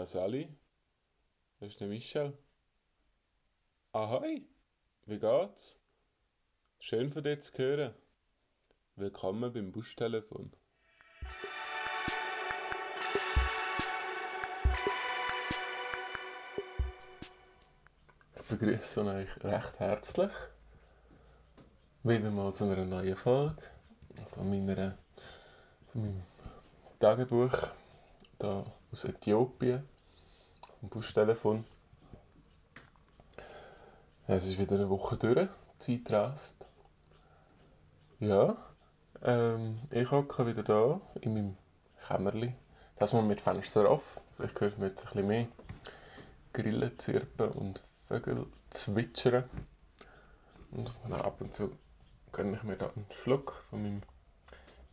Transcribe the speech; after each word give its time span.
Ja, 0.00 0.06
Sally, 0.06 0.48
das 1.58 1.72
ist 1.72 1.80
der 1.82 1.88
Michel. 1.88 2.32
Ahoi, 3.92 4.46
wie 5.04 5.18
geht's? 5.18 5.78
Schön 6.78 7.12
von 7.12 7.22
dir 7.22 7.38
zu 7.38 7.52
hören. 7.58 7.94
Willkommen 8.96 9.52
beim 9.52 9.70
Buschtelefon. 9.72 10.54
Ich 18.36 18.42
begrüße 18.48 19.04
euch 19.04 19.44
recht 19.44 19.80
herzlich. 19.80 20.32
Wieder 22.04 22.30
mal 22.30 22.54
zu 22.54 22.64
einer 22.64 22.86
neuen 22.86 23.16
Folge 23.16 23.62
von, 24.30 24.48
meiner, 24.64 24.96
von 25.92 26.00
meinem 26.00 26.22
Tagebuch 27.00 27.52
hier 28.38 28.64
aus 28.92 29.04
Äthiopien, 29.04 29.88
vom 30.80 30.88
Buschtelefon. 30.88 31.64
Es 34.26 34.46
ist 34.46 34.58
wieder 34.58 34.76
eine 34.76 34.90
Woche 34.90 35.16
durch, 35.16 35.48
die 35.86 36.02
Zeit 36.02 36.12
rast. 36.12 36.66
Ja, 38.18 38.56
ähm, 39.22 39.80
ich 39.90 40.10
hocke 40.10 40.46
wieder 40.46 40.62
da 40.62 41.00
in 41.20 41.34
meinem 41.34 41.56
Kämmerli. 42.06 42.52
Das 42.98 43.12
mal 43.12 43.22
mit 43.22 43.40
Fenster 43.40 43.90
off. 43.90 44.20
Vielleicht 44.36 44.60
hört 44.60 44.78
man 44.78 44.88
jetzt 44.88 45.06
ein 45.06 45.12
bisschen 45.12 45.26
mehr 45.26 45.46
Grillen 46.52 46.98
zirpen 46.98 47.50
und 47.50 47.80
Vögel 48.08 48.46
zwitschern. 48.70 49.48
Und 50.72 50.90
ab 51.12 51.40
und 51.40 51.54
zu 51.54 51.72
gönne 52.32 52.56
ich 52.56 52.62
mir 52.62 52.76
da 52.76 52.86
einen 52.86 53.06
Schluck 53.10 53.52
von 53.68 53.82
meinem 53.82 54.02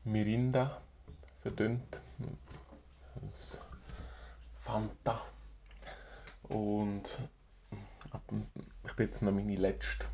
Mirinda 0.04 0.82
verdünnt. 1.42 2.02
Das 3.22 3.60
Fanta. 4.68 5.22
Und 6.50 7.04
ich 8.86 8.94
bin 8.96 9.06
jetzt 9.06 9.22
noch 9.22 9.32
meine 9.32 9.56
letzte 9.56 10.06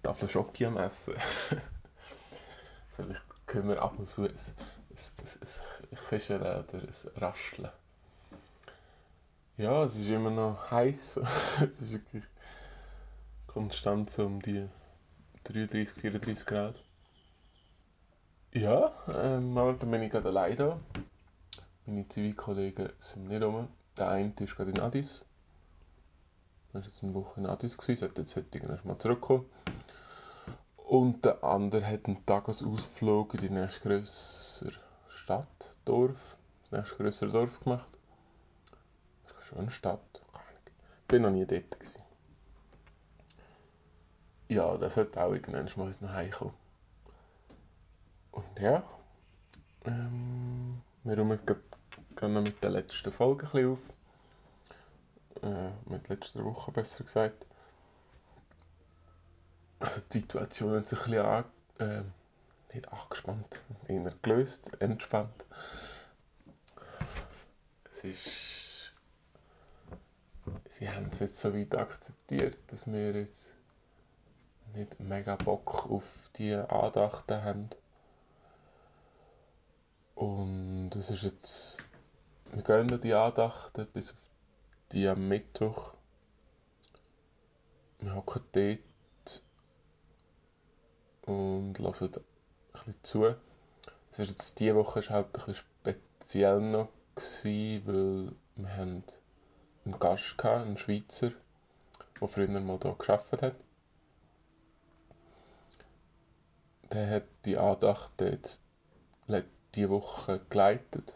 Tafel 0.00 0.28
Schoki 0.28 0.64
am 0.66 0.76
Essen. 0.76 1.14
Vielleicht 2.94 3.22
können 3.46 3.68
wir 3.68 3.82
ab 3.82 3.98
und 3.98 4.06
zu 4.06 4.22
ein, 4.22 4.30
ein, 4.30 5.96
Fischen 6.08 6.40
oder 6.40 6.64
ein 6.72 6.88
Rascheln. 7.16 7.68
Ja, 9.56 9.82
es 9.82 9.96
ist 9.96 10.08
immer 10.08 10.30
noch 10.30 10.70
heiß. 10.70 11.16
es 11.60 11.80
ist 11.80 11.92
wirklich 11.92 12.24
konstant 13.48 14.08
so 14.08 14.26
um 14.26 14.40
die 14.40 14.68
33, 15.44 16.00
34 16.00 16.46
Grad. 16.46 16.76
Ja, 18.52 18.92
ähm, 19.08 19.52
momentan 19.52 19.90
bin 19.90 20.02
ich 20.02 20.12
gerade 20.12 20.28
allein 20.28 20.56
da. 20.56 20.78
Meine 21.86 22.08
Zivilkollegen 22.08 22.88
sind 22.98 23.28
nicht 23.28 23.42
rum. 23.42 23.68
Der 23.98 24.08
eine 24.08 24.32
ist 24.40 24.56
gerade 24.56 24.70
in 24.70 24.80
Addis. 24.80 25.26
Er 26.72 26.80
war 26.80 26.82
jetzt 26.82 27.04
eine 27.04 27.12
Woche 27.12 27.40
in 27.40 27.46
Addis, 27.46 27.74
sollte 27.74 28.22
jetzt 28.22 28.36
heute 28.36 28.80
mal 28.84 28.98
zurückkommen. 28.98 29.44
Und 30.76 31.26
der 31.26 31.44
andere 31.44 31.86
hat 31.86 32.06
einen 32.06 32.24
Tagesausflug 32.24 33.34
in 33.34 33.40
die 33.40 33.50
nächstgrößere 33.50 34.72
Stadt, 35.10 35.76
Dorf, 35.84 36.38
nächstgrößere 36.70 37.30
Dorf 37.30 37.60
gemacht. 37.60 37.98
Das 39.26 39.36
ist 39.36 39.44
schon 39.44 39.58
eine 39.58 39.70
Stadt, 39.70 40.22
keine 40.32 40.46
Ahnung. 40.46 40.62
Ich 41.02 41.06
bin 41.06 41.22
noch 41.22 41.30
nie 41.30 41.44
dort. 41.44 41.70
Gewesen. 41.78 42.00
Ja, 44.48 44.76
das 44.78 44.94
sollte 44.94 45.22
auch 45.22 45.32
irgendwann 45.32 45.70
mal 45.76 45.88
heute 45.88 46.04
nach 46.04 46.16
Hause 46.16 46.52
Und 48.32 48.58
ja, 48.58 48.82
ähm, 49.84 50.80
wir 51.02 51.18
räumen 51.18 51.38
gerade 51.44 51.73
mit 52.28 52.62
der 52.62 52.70
letzten 52.70 53.12
Folge 53.12 53.48
ein 53.52 53.72
auf. 53.72 53.78
Äh, 55.42 55.90
mit 55.90 56.08
letzter 56.08 56.44
Woche 56.44 56.72
besser 56.72 57.04
gesagt. 57.04 57.46
Also 59.80 60.00
die 60.12 60.20
Situation 60.20 60.76
hat 60.76 60.86
sich 60.86 60.98
ein 61.00 61.10
bisschen 61.10 61.26
an, 61.26 61.44
äh, 61.78 62.02
nicht 62.74 62.90
angespannt, 62.92 63.60
eher 63.86 64.14
gelöst, 64.22 64.70
entspannt. 64.80 65.44
Es 67.90 68.04
ist... 68.04 68.92
Sie 70.68 70.88
haben 70.88 71.10
es 71.12 71.20
jetzt 71.20 71.38
so 71.38 71.54
weit 71.54 71.74
akzeptiert, 71.74 72.58
dass 72.68 72.86
wir 72.86 73.12
jetzt 73.12 73.54
nicht 74.74 74.98
mega 75.00 75.36
Bock 75.36 75.90
auf 75.90 76.04
die 76.36 76.54
Andachten 76.54 77.42
haben. 77.44 77.70
Und 80.14 80.90
es 80.96 81.10
ist 81.10 81.22
jetzt... 81.22 81.82
Wir 82.54 82.62
gehen 82.62 83.00
die 83.00 83.12
Andachten 83.12 83.84
bis 83.92 84.12
auf 84.12 84.18
die 84.92 85.08
am 85.08 85.26
Mittwoch. 85.26 85.94
Wir 87.98 88.14
hocken 88.14 88.44
dort 88.52 89.42
und 91.22 91.76
hören 91.80 91.94
ein 92.00 92.22
bisschen 92.72 93.02
zu. 93.02 93.24
Es 94.12 94.20
ist 94.20 94.30
jetzt 94.30 94.60
diese 94.60 94.76
Woche 94.76 95.00
ist 95.00 95.10
halt 95.10 95.26
ein 95.26 95.32
bisschen 95.32 95.56
speziell 95.56 96.60
noch 96.60 96.92
gewesen, 97.16 97.86
weil 97.88 98.32
wir 98.54 98.76
haben 98.76 99.02
einen 99.84 99.98
Gast 99.98 100.36
hatten, 100.44 100.68
einen 100.68 100.78
Schweizer, 100.78 101.32
der 102.20 102.28
früher 102.28 102.60
mal 102.60 102.78
hier 102.80 102.94
gearbeitet 102.94 103.42
hat. 103.42 103.56
Der 106.92 107.10
hat 107.16 107.24
die 107.44 107.58
Andachten 107.58 108.30
jetzt 108.30 108.60
diese 109.74 109.90
Woche 109.90 110.40
geleitet. 110.48 111.14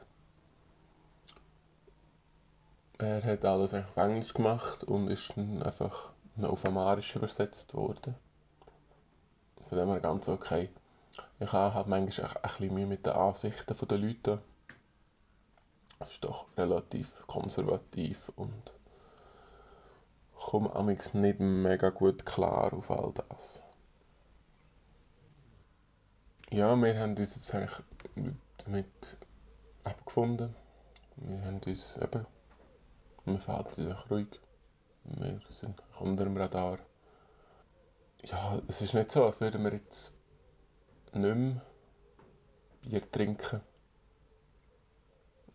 Er 2.99 3.23
hat 3.23 3.45
alles 3.45 3.75
auf 3.75 3.97
Englisch 3.97 4.35
gemacht 4.35 4.83
und 4.85 5.09
ist 5.09 5.33
dann 5.37 5.63
einfach 5.63 6.11
auf 6.43 6.65
Amarisch 6.65 7.15
übersetzt 7.15 7.75
worden. 7.75 8.15
Von 9.69 9.79
dem 9.79 9.89
her 9.89 10.01
ganz 10.01 10.29
okay. 10.29 10.69
Ich 11.41 11.53
habe 11.53 11.75
halt 11.75 11.87
manchmal 11.87 12.29
ein 12.29 12.43
bisschen 12.43 12.75
Mühe 12.75 12.87
mit 12.87 13.07
den 13.07 13.13
Ansichten 13.13 13.77
der 13.89 13.99
Leute. 13.99 14.43
Es 16.01 16.13
ist 16.13 16.25
doch 16.25 16.47
relativ 16.57 17.13
konservativ 17.27 18.33
und 18.37 18.73
komme 20.35 20.75
amigs 20.75 21.15
nicht 21.15 21.41
mega 21.41 21.91
gut 21.91 22.25
klar 22.25 22.73
auf 22.73 22.91
all 22.91 23.13
das. 23.13 23.63
Ja, 26.51 26.75
wir 26.75 26.99
haben 26.99 27.17
uns 27.17 27.37
jetzt 27.37 27.55
eigentlich 27.55 27.79
damit 28.65 29.19
abgefunden. 29.85 30.57
Wir 31.17 31.45
haben 31.45 31.61
uns 31.67 31.97
eben, 31.99 32.27
wir 33.33 33.39
verhalten 33.39 33.87
uns 33.87 34.11
ruhig. 34.11 34.29
Wir 35.05 35.41
sind 35.51 35.81
unter 35.99 36.25
dem 36.25 36.37
Radar 36.37 36.79
ja, 38.25 38.61
es 38.67 38.83
ist 38.83 38.95
nicht 38.95 39.13
so, 39.13 39.25
als 39.25 39.41
würden 39.41 39.63
wir 39.65 39.73
jetzt 39.73 40.19
nicht 41.13 41.37
mehr 41.37 41.63
Bier 42.83 43.11
trinken. 43.11 43.61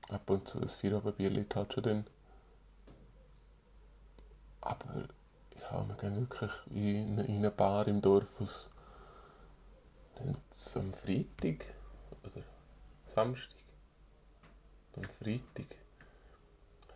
Ab 0.10 0.30
und 0.30 0.48
zu 0.48 0.62
ein 0.62 0.68
Feierabendbier 0.68 1.30
liegt 1.30 1.56
halt 1.56 1.74
schon 1.74 1.84
drin. 1.84 2.06
Aber 4.62 5.08
ja, 5.60 5.88
wir 5.88 5.96
gehen 5.96 6.16
wirklich 6.16 6.52
in 6.72 7.20
eine 7.20 7.52
Bar 7.52 7.88
im 7.88 8.02
Dorf 8.02 8.30
aus 8.40 8.70
am 10.76 10.94
Freitag 10.94 11.66
oder 12.24 12.44
Samstag. 13.08 13.58
Am 14.96 15.04
Freitag 15.04 15.76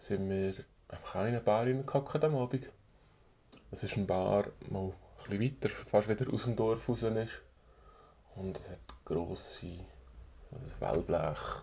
sind 0.07 0.29
wir 0.29 0.53
einfach 0.89 1.15
in 1.15 1.27
eine 1.27 1.41
Bar 1.41 1.63
reingehockt 1.63 2.23
am 2.23 2.35
Abend. 2.37 2.69
Es 3.71 3.83
ist 3.83 3.97
eine 3.97 4.05
Bar, 4.05 4.47
wo 4.69 4.93
bisschen 5.27 5.41
weiter, 5.41 5.69
fast 5.69 6.07
wieder 6.07 6.33
aus 6.33 6.43
dem 6.43 6.55
Dorf 6.55 6.87
raus 6.87 7.03
ist. 7.03 7.41
Und 8.35 8.57
es 8.57 8.69
hat 8.69 8.79
grosse 9.03 9.67
ein 9.67 10.71
Wellblech, 10.79 11.61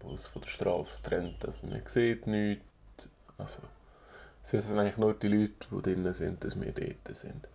wo 0.00 0.14
es 0.14 0.28
von 0.28 0.42
der 0.42 0.48
Straße 0.48 1.02
trennt. 1.02 1.44
Also 1.44 1.66
man 1.66 1.82
sieht 1.86 2.26
nichts. 2.26 2.64
Also, 3.36 3.62
es 4.42 4.52
wissen 4.52 4.78
eigentlich 4.78 4.96
nur 4.96 5.14
die 5.14 5.28
Leute, 5.28 5.66
die 5.70 5.82
drinnen 5.82 6.14
sind, 6.14 6.44
dass 6.44 6.60
wir 6.60 6.72
dort 6.72 7.16
sind. 7.16 7.48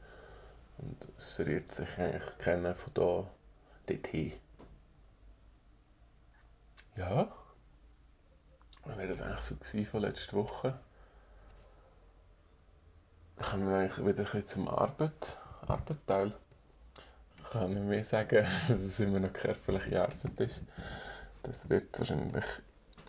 Und 0.78 1.08
es 1.18 1.34
verirrt 1.34 1.70
sich 1.70 1.98
eigentlich 1.98 2.38
keiner 2.38 2.76
von 2.76 2.94
da 2.94 3.31
dorthin. 3.88 4.34
Ja, 6.98 7.31
wäre 8.86 9.08
das 9.08 9.22
eigentlich 9.22 9.40
so 9.40 9.56
gewesen 9.56 9.86
von 9.86 10.02
letzter 10.02 10.34
Woche 10.34 10.80
kommen 13.40 13.70
wir 13.70 13.78
eigentlich 13.78 14.06
wieder 14.06 14.46
zum 14.46 14.68
Arbeit, 14.68 15.38
Arbeitteil. 15.66 16.34
Ich 17.38 17.50
kann 17.52 17.74
nicht 17.74 17.86
mehr 17.86 18.04
sagen, 18.04 18.46
dass 18.68 18.81
es 18.81 19.00
immer 19.00 19.20
noch 19.20 19.34
körperliche 19.34 20.02
Arbeit 20.02 20.40
ist. 20.40 20.62
Das 21.44 21.70
wird 21.70 21.98
wahrscheinlich 21.98 22.46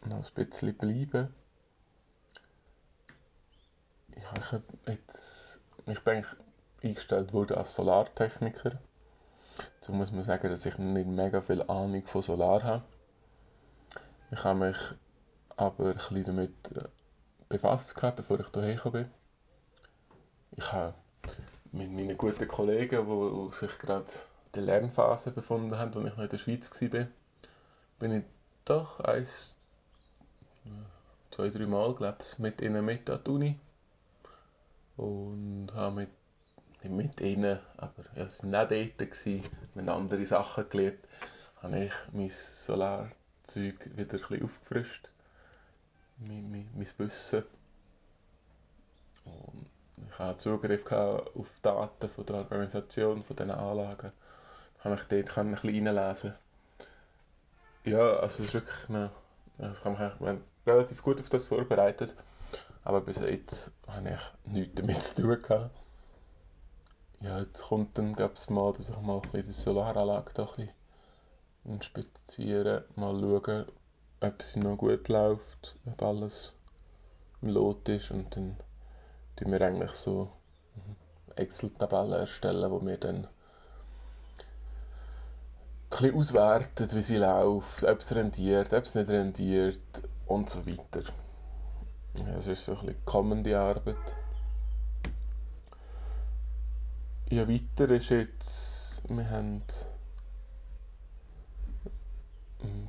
noch 0.06 0.24
ein 0.24 0.34
bisschen 0.34 0.74
bleiben. 0.74 1.34
Ja, 4.16 4.32
ich, 4.36 4.86
jetzt, 4.86 5.60
ich 5.86 6.00
bin 6.00 6.14
eigentlich 6.14 6.40
eingestellt 6.82 7.32
worden 7.32 7.58
als 7.58 7.74
Solartechniker. 7.74 8.78
Dazu 9.74 9.92
muss 9.92 10.12
man 10.12 10.24
sagen, 10.24 10.48
dass 10.48 10.64
ich 10.64 10.78
nicht 10.78 11.06
mega 11.06 11.42
viel 11.42 11.62
Ahnung 11.62 12.02
von 12.04 12.22
Solar 12.22 12.62
habe. 12.62 12.84
Ich 14.30 14.44
habe 14.44 14.58
mich 14.58 14.76
aber 15.60 15.88
ein 15.88 15.94
bisschen 15.94 16.24
damit 16.24 16.54
äh, 16.74 16.84
befasst 17.50 17.94
gehabt, 17.94 18.16
bevor 18.16 18.40
ich 18.40 18.46
hierher 18.52 18.76
gekommen 18.76 19.04
bin. 19.04 19.12
Ich 20.56 20.72
habe 20.72 20.94
mit 21.72 21.92
meinen 21.92 22.16
guten 22.16 22.48
Kollegen, 22.48 23.06
die 23.06 23.54
sich 23.54 23.78
gerade 23.78 24.04
in 24.04 24.52
der 24.54 24.62
Lernphase 24.62 25.30
befunden 25.32 25.78
haben, 25.78 25.94
als 25.94 26.06
ich 26.06 26.16
noch 26.16 26.22
in 26.24 26.28
der 26.30 26.38
Schweiz 26.38 26.70
war, 26.70 27.06
bin 27.98 28.12
ich 28.12 28.24
doch 28.64 29.00
eins, 29.00 29.58
zwei, 31.30 31.50
drei 31.50 31.66
Mal, 31.66 31.94
glaube 31.94 32.18
ich, 32.22 32.38
mit 32.38 32.62
ihnen 32.62 32.84
mit 32.84 33.08
an 33.10 33.20
die 33.24 33.30
Uni. 33.30 33.60
Und 34.96 35.68
habe 35.74 35.96
mit, 35.96 36.10
nicht 36.82 36.94
mit 36.94 37.20
ihnen, 37.20 37.58
aber 37.76 38.02
sie 38.28 38.50
waren 38.50 38.68
nicht 38.68 38.98
dort, 38.98 39.10
gewesen, 39.10 39.44
wir 39.74 39.82
haben 39.82 39.88
andere 39.90 40.24
Sachen 40.24 40.68
gelernt, 40.70 40.98
habe 41.62 41.84
ich 41.84 41.92
mein 42.12 42.30
Solarzeug 42.30 43.14
wieder 43.94 44.14
ein 44.14 44.20
bisschen 44.20 44.42
aufgefrischt. 44.42 45.10
Mein, 46.26 46.50
mein, 46.50 46.86
Wissen. 46.98 47.44
Und 49.24 49.66
ich 50.10 50.18
hatte 50.18 50.38
Zugriff 50.38 50.90
auf 50.92 51.46
Daten 51.62 52.08
von 52.08 52.26
der 52.26 52.36
Organisation 52.36 53.22
von 53.22 53.36
diesen 53.36 53.50
Anlagen. 53.50 54.12
Ich 54.76 54.82
konnte 54.82 54.98
mich 54.98 55.24
dort 55.24 55.38
ein 55.38 55.50
bisschen 55.52 55.86
reinlesen. 55.86 56.34
Ja, 57.84 58.16
also 58.16 58.42
es 58.42 58.48
ist 58.48 58.54
wirklich 58.54 58.88
eine, 58.88 59.10
also 59.58 59.84
habe 59.84 60.14
mich 60.20 60.40
relativ 60.66 61.02
gut 61.02 61.20
auf 61.20 61.28
das 61.30 61.46
vorbereitet. 61.46 62.14
Aber 62.84 63.00
bis 63.00 63.18
jetzt 63.18 63.72
habe 63.86 64.10
ich 64.10 64.52
nichts 64.52 64.74
damit 64.74 65.02
zu 65.02 65.22
tun 65.22 65.38
gehabt. 65.38 65.70
Ja, 67.20 67.38
jetzt 67.38 67.62
kommt 67.62 67.96
dann, 67.98 68.14
glaube 68.14 68.34
ich, 68.36 68.50
mal, 68.50 68.72
dass 68.72 68.88
ich 68.88 69.00
mal 69.00 69.20
ein 69.20 69.30
bisschen 69.30 69.52
die 69.52 69.60
Solaranlage 69.60 70.32
da 70.34 70.42
ein 70.42 70.48
bisschen 70.48 70.70
inspizieren, 71.64 72.84
mal 72.96 73.18
schauen, 73.20 73.66
ob 74.20 74.42
sie 74.42 74.60
noch 74.60 74.76
gut 74.76 75.08
läuft, 75.08 75.76
ob 75.86 76.02
alles 76.02 76.52
im 77.42 77.48
Lot 77.48 77.88
ist 77.88 78.10
und 78.10 78.36
dann 78.36 78.56
tun 79.36 79.52
wir 79.52 79.60
eigentlich 79.62 79.92
so 79.92 80.30
Excel-Tabellen 81.36 82.12
erstellen, 82.12 82.70
wo 82.70 82.84
wir 82.84 82.98
dann 82.98 83.26
ein 85.90 86.14
auswerten, 86.14 86.92
wie 86.92 87.02
sie 87.02 87.16
läuft, 87.16 87.84
ob 87.84 88.00
es 88.00 88.14
rendiert, 88.14 88.72
ob 88.72 88.84
es 88.84 88.94
nicht 88.94 89.08
rendiert 89.08 90.02
und 90.26 90.48
so 90.48 90.66
weiter. 90.66 91.02
Ja, 92.18 92.36
es 92.36 92.46
ist 92.46 92.64
so 92.64 92.76
ein 92.78 92.94
kommende 93.04 93.58
Arbeit. 93.58 93.96
Ja, 97.30 97.48
weiter 97.48 97.88
ist 97.90 98.10
jetzt, 98.10 99.02
wir 99.08 99.30
haben 99.30 99.62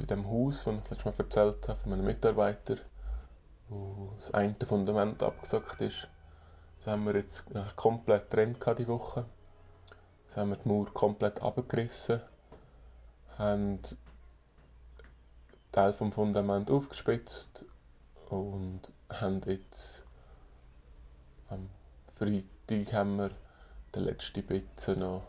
bei 0.01 0.07
dem 0.07 0.27
Haus, 0.27 0.63
das 0.63 0.73
ich 0.83 0.89
letztes 0.89 1.05
Mal 1.05 1.13
erzählt 1.17 1.67
habe, 1.67 1.79
von 1.79 1.91
meinem 1.91 2.05
Mitarbeiter, 2.05 2.77
wo 3.69 4.13
das 4.17 4.33
eine 4.33 4.55
Fundament 4.65 5.21
abgesackt 5.21 5.79
ist, 5.81 6.07
das 6.77 6.87
haben 6.87 7.05
wir 7.05 7.15
jetzt 7.15 7.45
komplett 7.75 8.31
getrennt 8.31 8.59
die 8.79 8.87
Woche. 8.87 9.25
Jetzt 10.23 10.37
haben 10.37 10.49
wir 10.49 10.57
die 10.57 10.67
Mauer 10.67 10.91
komplett 10.91 11.41
abgerissen, 11.41 12.19
haben 13.37 13.79
Teil 15.71 15.93
vom 15.93 16.11
Fundament 16.11 16.71
aufgespitzt 16.71 17.65
und 18.29 18.81
haben 19.09 19.41
jetzt 19.45 20.03
am 21.49 21.69
Freitag 22.15 22.91
haben 22.93 23.17
wir 23.17 23.31
den 23.93 24.03
letzten 24.03 24.41
Bitzen 24.41 24.99
noch 24.99 25.27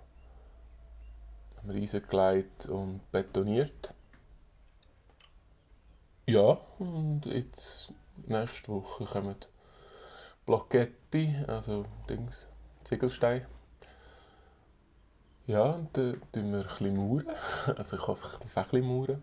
haben 1.62 2.68
und 2.70 3.00
betoniert. 3.12 3.94
Ja, 6.26 6.56
und 6.78 7.22
jetzt 7.26 7.90
nächste 8.26 8.68
Woche 8.68 9.06
kommen 9.06 9.34
Blocketti, 10.46 11.34
also 11.48 11.84
Dings, 12.08 12.46
Ziegelstein. 12.84 13.44
Ja, 15.48 15.72
und 15.72 15.96
dann 15.96 16.22
tun 16.32 16.52
wir 16.52 16.60
ein 16.60 16.66
bisschen 16.68 16.96
mauern. 16.96 17.26
Also 17.76 17.96
ich 17.96 18.06
hoffe, 18.06 18.28
ich 18.34 18.38
darf 18.38 18.56
ein 18.56 18.70
bisschen 18.70 18.86
mauern. 18.86 19.22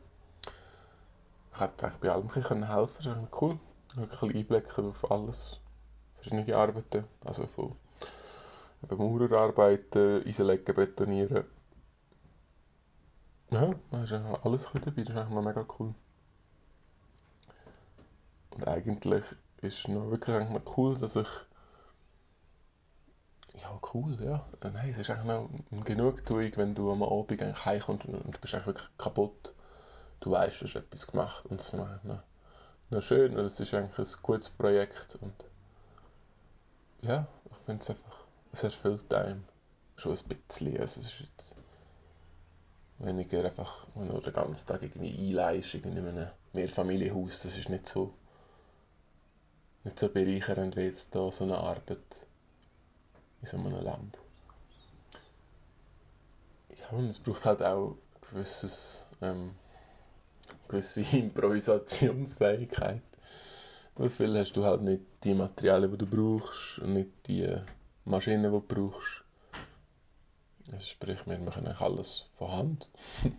Ich 1.54 1.60
hätte 1.62 1.92
bei 2.02 2.10
allem 2.10 2.28
ein 2.28 2.28
bisschen 2.28 2.68
helfen 2.68 3.04
können, 3.04 3.16
das 3.16 3.30
ist 3.30 3.42
cool. 3.42 3.60
Wirklich 3.96 4.22
ein 4.22 4.28
bisschen 4.28 4.58
Einblick 4.58 4.80
auf 4.80 5.10
alles. 5.10 5.60
Verschiedene 6.16 6.58
Arbeiten, 6.58 7.08
also 7.24 7.48
von 7.48 7.78
Maurerarbeiten, 8.90 10.28
Eisenlegen, 10.28 10.76
Betonieren. 10.76 11.46
Ja, 13.52 13.74
da 13.90 14.04
ist 14.04 14.12
alles 14.12 14.70
dabei, 14.74 15.04
das 15.04 15.16
ist 15.16 15.16
eigentlich 15.16 15.46
mega 15.46 15.66
cool. 15.80 15.96
Und 18.60 18.68
eigentlich 18.68 19.24
ist 19.62 19.88
noch 19.88 20.12
wirklich 20.12 20.50
noch 20.50 20.78
cool, 20.78 20.98
dass 20.98 21.16
ich. 21.16 21.28
Ja, 23.54 23.80
cool, 23.94 24.18
ja. 24.22 24.46
Nein, 24.62 24.90
es 24.90 24.98
ist 24.98 25.10
eigentlich 25.10 25.28
noch 25.28 25.50
eine 25.72 25.82
Genugtuung, 25.84 26.52
wenn 26.58 26.76
du 26.76 26.92
am 26.92 27.02
Abend 27.02 27.42
eigentlich 27.42 27.64
heimkommst 27.64 28.06
und 28.06 28.36
du 28.36 28.40
bist 28.40 28.54
eigentlich 28.54 28.68
wirklich 28.68 28.90
kaputt. 28.98 29.54
Du 30.20 30.32
weißt, 30.32 30.60
du 30.60 30.66
hast 30.66 30.76
etwas 30.76 31.08
gemacht 31.08 31.46
und 31.46 31.62
es 31.62 31.68
ist 31.68 31.74
noch, 31.74 31.88
noch 32.90 33.02
schön 33.02 33.38
und 33.38 33.46
es 33.46 33.62
ist 33.62 33.74
eigentlich 33.74 33.98
ein 33.98 34.22
gutes 34.22 34.50
Projekt 34.50 35.18
und 35.22 35.34
ja, 37.02 37.26
ich 37.50 37.58
finde 37.66 37.82
es 37.82 37.90
einfach, 37.92 38.26
es 38.52 38.64
erfüllt 38.64 39.14
einem 39.14 39.46
schon 39.96 40.18
ein 40.18 40.24
bisschen. 40.28 40.78
Also 40.78 41.00
es 41.00 41.08
ist 41.08 41.20
jetzt 41.22 41.56
weniger 42.98 43.46
einfach 43.46 43.88
nur 43.96 44.22
den 44.22 44.34
ganzen 44.34 44.68
Tag 44.68 44.84
irgendwie 44.84 45.16
einleist 45.30 45.76
in 45.76 45.98
einem 45.98 46.28
Mehrfamilienhaus, 46.52 47.44
das 47.44 47.58
ist 47.58 47.70
nicht 47.70 47.88
so 47.88 48.14
nicht 49.84 50.00
so 50.00 50.10
bereichernd 50.10 50.76
wie 50.76 50.82
jetzt 50.82 51.16
da 51.16 51.32
so 51.32 51.44
eine 51.44 51.58
Arbeit 51.58 52.28
in 53.42 53.48
so 53.48 53.58
einem 53.58 53.82
Land. 53.82 54.20
Ja, 56.78 56.98
und 56.98 57.08
es 57.08 57.20
braucht 57.20 57.46
halt 57.46 57.62
auch 57.62 57.98
gewisses, 58.30 59.06
ähm, 59.22 59.56
gewisse 60.68 61.02
Improvisationsfähigkeit. 61.18 63.02
Weil 63.96 64.10
viel 64.10 64.38
hast 64.38 64.54
du 64.54 64.64
halt 64.64 64.82
nicht 64.82 65.04
die 65.24 65.34
Materialien, 65.34 65.92
die 65.92 65.98
du 65.98 66.06
brauchst 66.06 66.80
und 66.80 66.94
nicht 66.94 67.12
die 67.28 67.54
Maschinen, 68.06 68.44
die 68.44 68.50
du 68.50 68.62
brauchst. 68.62 69.24
Also 70.72 70.86
sprich, 70.86 71.26
wir 71.26 71.38
machen 71.40 71.66
eigentlich 71.66 71.82
alles 71.82 72.26
von 72.38 72.52
Hand. 72.52 72.90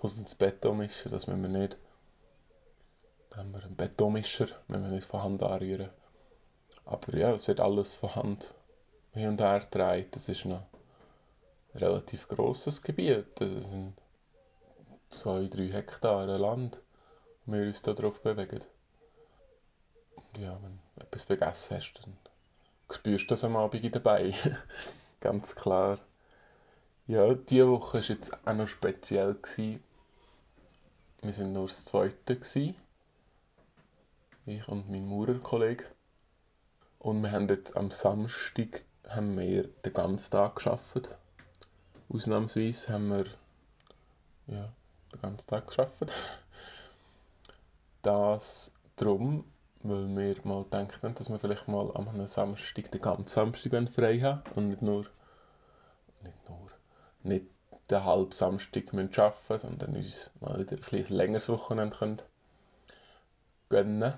Was 0.00 0.18
ins 0.18 0.34
Beton 0.34 0.78
mischen, 0.78 1.10
das 1.10 1.26
müssen 1.26 1.42
wir 1.42 1.48
nicht. 1.48 1.76
Haben 3.38 3.52
wir 3.52 3.62
einen 3.62 3.76
Betonmischer, 3.76 4.48
wenn 4.66 4.82
wir 4.82 4.88
nicht 4.88 5.06
von 5.06 5.22
Hand 5.22 5.44
anrühren. 5.44 5.90
Aber 6.84 7.16
ja, 7.16 7.32
es 7.32 7.46
wird 7.46 7.60
alles 7.60 7.94
von 7.94 8.12
Hand 8.16 8.52
hin 9.12 9.28
und 9.28 9.40
her 9.40 9.60
gedreht. 9.60 10.08
Das 10.16 10.28
ist 10.28 10.44
noch 10.44 10.64
ein 11.72 11.78
relativ 11.78 12.26
grosses 12.26 12.82
Gebiet. 12.82 13.26
Das 13.36 13.48
sind 13.70 13.94
zwei, 15.08 15.46
drei 15.46 15.68
Hektar 15.68 16.26
Land, 16.26 16.80
wo 17.46 17.52
wir 17.52 17.68
uns 17.68 17.80
da 17.80 17.92
drauf 17.92 18.20
bewegen. 18.24 18.64
Und 20.16 20.42
ja, 20.42 20.58
wenn 20.60 20.80
du 20.96 21.02
etwas 21.02 21.22
vergessen 21.22 21.76
hast, 21.76 21.92
dann 22.02 22.16
spürst 22.90 23.26
du 23.26 23.28
das 23.28 23.44
am 23.44 23.54
Abend 23.54 23.94
dabei. 23.94 24.34
Ganz 25.20 25.54
klar. 25.54 26.00
Ja, 27.06 27.32
diese 27.34 27.68
Woche 27.70 27.98
war 27.98 28.02
jetzt 28.02 28.36
auch 28.48 28.54
noch 28.54 28.66
speziell. 28.66 29.36
Wir 29.54 29.78
waren 31.22 31.52
nur 31.52 31.68
das 31.68 31.84
Zweite. 31.84 32.34
Gewesen 32.34 32.74
ich 34.48 34.68
und 34.68 34.90
mein 34.90 35.06
Maurerkollege. 35.06 35.84
Und 36.98 37.22
wir 37.22 37.32
haben 37.32 37.48
jetzt 37.48 37.76
am 37.76 37.90
Samstag 37.90 38.84
haben 39.06 39.38
wir 39.38 39.68
den 39.68 39.92
ganzen 39.92 40.30
Tag 40.30 40.56
geschafft. 40.56 41.16
Ausnahmsweise 42.08 42.92
haben 42.92 43.08
wir 43.08 43.26
ja, 44.46 44.72
den 45.12 45.20
ganzen 45.20 45.46
Tag 45.46 45.66
geschafft. 45.66 46.12
Das 48.02 48.74
darum, 48.96 49.44
weil 49.82 50.08
wir 50.16 50.36
mal 50.44 50.64
denken, 50.72 51.14
dass 51.14 51.30
wir 51.30 51.38
vielleicht 51.38 51.68
mal 51.68 51.90
am 51.94 52.26
Samstag 52.26 52.90
den 52.90 53.00
ganzen 53.00 53.26
Samstag 53.26 53.88
frei 53.90 54.20
haben 54.20 54.42
und 54.54 54.68
nicht 54.68 54.82
nur, 54.82 55.06
nicht 56.22 56.48
nur, 56.48 56.70
nicht 57.22 57.46
den 57.90 58.04
halben 58.04 58.32
Samstag 58.32 58.84
arbeiten 58.92 58.96
müssen, 58.96 59.58
sondern 59.58 59.96
uns 59.96 60.30
mal 60.40 60.58
wieder 60.58 60.76
ein, 60.76 61.04
längeres 61.08 61.48
Wochenende 61.48 61.96
können 61.96 62.22
gönnen 63.68 64.14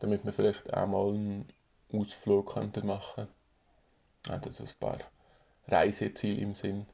damit 0.00 0.24
wir 0.24 0.32
vielleicht 0.32 0.72
auch 0.72 0.86
mal 0.86 1.08
einen 1.08 1.48
Ausflug 1.92 2.54
könnten 2.54 2.86
machen 2.86 3.26
könnten. 4.26 4.48
Also 4.48 4.64
ein 4.64 4.70
paar 4.80 4.98
Reiseziele 5.68 6.40
im 6.40 6.54
Sinn. 6.54 6.86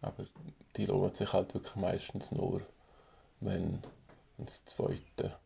Aber 0.00 0.26
die 0.76 0.86
lohnen 0.86 1.14
sich 1.14 1.32
halt 1.32 1.54
wirklich 1.54 1.76
meistens 1.76 2.30
nur, 2.32 2.60
wenn 3.40 3.82
das 4.38 4.64
zweite 4.64 5.36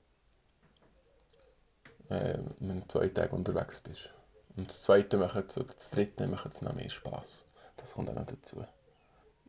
äh, 2.13 2.39
wenn 2.61 2.81
du 2.81 2.89
zwei 2.89 3.09
Tage 3.09 3.35
unterwegs 3.35 3.81
bist. 3.81 4.11
Und 4.57 4.69
das 4.69 4.83
zweite 4.83 5.17
macht 5.17 5.57
oder 5.57 5.73
das 5.75 5.91
dritte 5.91 6.27
macht 6.27 6.47
es 6.47 6.63
noch 6.63 6.75
mehr 6.75 6.91
Spaß. 6.91 7.45
Das 7.79 7.95
kommt 7.95 8.11
auch 8.11 8.15
noch 8.15 8.27
dazu. 8.27 8.65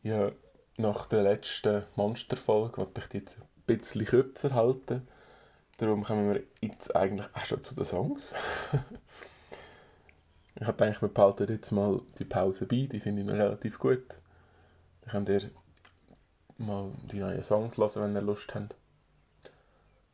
Ja, 0.01 0.31
nach 0.77 1.07
der 1.07 1.23
letzten 1.23 1.83
Monsterfolge 1.95 2.77
wollte 2.77 3.01
ich 3.01 3.07
die 3.07 3.17
jetzt 3.17 3.37
ein 3.37 3.47
bisschen 3.65 4.05
kürzer 4.05 4.53
halten 4.53 5.07
darum 5.77 6.03
kommen 6.03 6.33
wir 6.33 6.43
jetzt 6.61 6.95
eigentlich 6.95 7.27
auch 7.33 7.45
schon 7.45 7.63
zu 7.63 7.75
den 7.75 7.85
Songs. 7.85 8.33
ich 10.55 10.67
habe 10.67 10.77
gedacht, 10.77 11.01
wir 11.01 11.09
behalten 11.09 11.51
jetzt 11.51 11.71
mal 11.71 12.01
die 12.19 12.25
Pause 12.25 12.65
bei, 12.65 12.87
die 12.91 12.99
finde 12.99 13.21
ich 13.21 13.27
noch 13.27 13.35
relativ 13.35 13.79
gut. 13.79 14.17
Dann 15.01 15.11
könnt 15.11 15.29
ihr 15.29 15.49
mal 16.57 16.91
die 17.11 17.19
neuen 17.19 17.43
Songs 17.43 17.77
hören, 17.77 18.03
wenn 18.03 18.15
ihr 18.15 18.21
Lust 18.21 18.53
habt. 18.55 18.75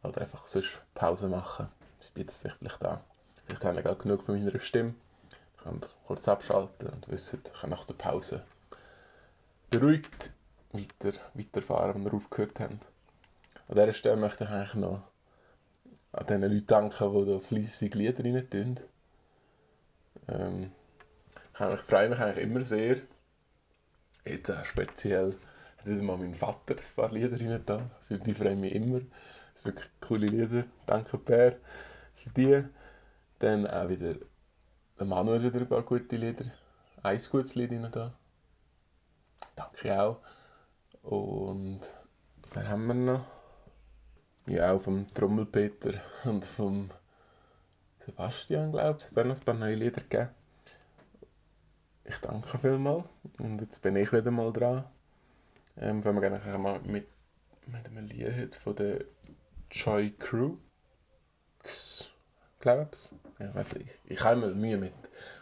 Oder 0.04 0.22
einfach 0.22 0.48
sonst 0.48 0.80
Pause 0.96 1.28
machen. 1.28 1.68
Ich 2.02 2.12
bin 2.12 2.22
jetzt 2.22 2.40
sichtlich 2.40 2.74
da. 2.74 3.04
Vielleicht 3.46 3.66
habe 3.66 3.78
ich 3.78 3.84
gerade 3.84 4.02
genug 4.02 4.24
von 4.24 4.44
meiner 4.44 4.60
Stimme. 4.60 4.96
Ich 5.58 5.64
kann 5.64 5.82
kurz 6.08 6.28
abschalten 6.28 6.90
und 6.90 7.10
wissen, 7.10 7.42
ich 7.46 7.62
kann 7.62 7.70
nach 7.70 7.86
der 7.86 7.96
Pause 7.96 8.44
beruhigt 9.70 10.34
weiter, 10.72 11.18
weiterfahren, 11.34 11.96
wenn 11.96 12.06
wir 12.06 12.14
aufgehört 12.14 12.60
haben. 12.60 12.80
An 13.68 13.76
dieser 13.76 13.94
Stelle 13.94 14.18
möchte 14.18 14.46
ich 14.46 14.50
eigentlich 14.50 14.74
noch 14.76 15.04
an 16.12 16.26
den 16.28 16.42
Leuten 16.42 16.68
danken, 16.68 17.14
die 17.14 17.32
da 17.32 17.40
fleissig 17.40 17.96
Lieder 17.96 18.24
rein 18.24 18.50
tun. 18.50 18.80
Ähm, 20.28 20.72
ich 21.54 21.80
freue 21.82 22.10
mich 22.10 22.20
eigentlich 22.20 22.44
immer 22.44 22.62
sehr. 22.62 22.98
Jetzt 24.26 24.50
auch 24.52 24.66
speziell 24.66 25.36
hat 25.78 25.86
wieder 25.86 26.04
mal 26.04 26.18
mein 26.18 26.34
Vater 26.34 26.76
ein 26.76 26.96
paar 26.96 27.12
Lieder 27.12 27.40
rein 27.40 27.62
da. 27.66 27.90
Für 28.08 28.18
die 28.18 28.34
freue 28.34 28.54
ich 28.54 28.60
mich 28.60 28.76
immer. 28.76 29.00
Das 29.54 29.64
sind 29.64 29.76
wirklich 29.76 29.90
coole 30.02 30.28
Lieder. 30.28 30.66
Danke, 30.86 31.18
Per, 31.18 31.54
für 32.16 32.30
die. 32.36 32.64
Dann 33.40 33.68
auch 33.68 33.90
wieder 33.90 34.16
der 35.00 35.06
Manuel 35.06 35.44
wieder 35.44 35.60
ein 35.60 35.70
paar 35.70 35.84
gute 35.84 36.16
Lieder. 36.16 36.46
Ein 37.04 37.22
gutes 37.32 37.56
Lied 37.56 37.72
rein 37.72 37.90
da. 37.92 38.14
Danke 39.56 40.02
auch. 40.02 40.20
Und 41.04 41.82
wer 42.54 42.68
haben 42.68 42.88
wir 42.88 42.94
noch? 42.94 43.39
Ja, 44.46 44.74
auch 44.74 44.82
vom 44.82 45.12
Trommelpeter 45.14 45.94
und 46.26 46.46
vom 46.46 46.90
Sebastian, 48.00 48.72
glaube 48.72 49.00
ich, 49.00 49.06
es 49.06 49.12
hat 49.12 49.26
auch 49.26 49.30
noch 49.30 49.38
ein 49.38 49.46
paar 49.46 49.56
neue 49.56 49.76
Lieder 49.76 50.02
gegeben. 50.02 50.30
Ich 52.06 52.18
danke 52.18 52.58
vielmals 52.58 53.06
und 53.38 53.62
jetzt 53.62 53.82
bin 53.82 53.96
ich 53.96 54.12
wieder 54.12 54.32
mal 54.32 54.52
dran. 54.52 54.84
Ähm, 55.78 56.04
wenn 56.04 56.16
wir 56.16 56.22
gerne 56.22 56.58
mal 56.58 56.80
mit, 56.82 57.08
mit 57.68 57.86
einem 57.86 58.08
Lied 58.08 58.56
von 58.56 58.76
der 58.76 59.06
Joy 59.72 60.12
Crew, 60.18 60.58
glaube 62.60 62.90
ich. 62.92 63.12
Ja, 63.40 63.54
weiß 63.54 63.74
ich. 63.74 63.88
Ich 64.06 64.24
habe 64.24 64.42
immer 64.42 64.56
Mühe 64.56 64.78
mit 64.78 64.94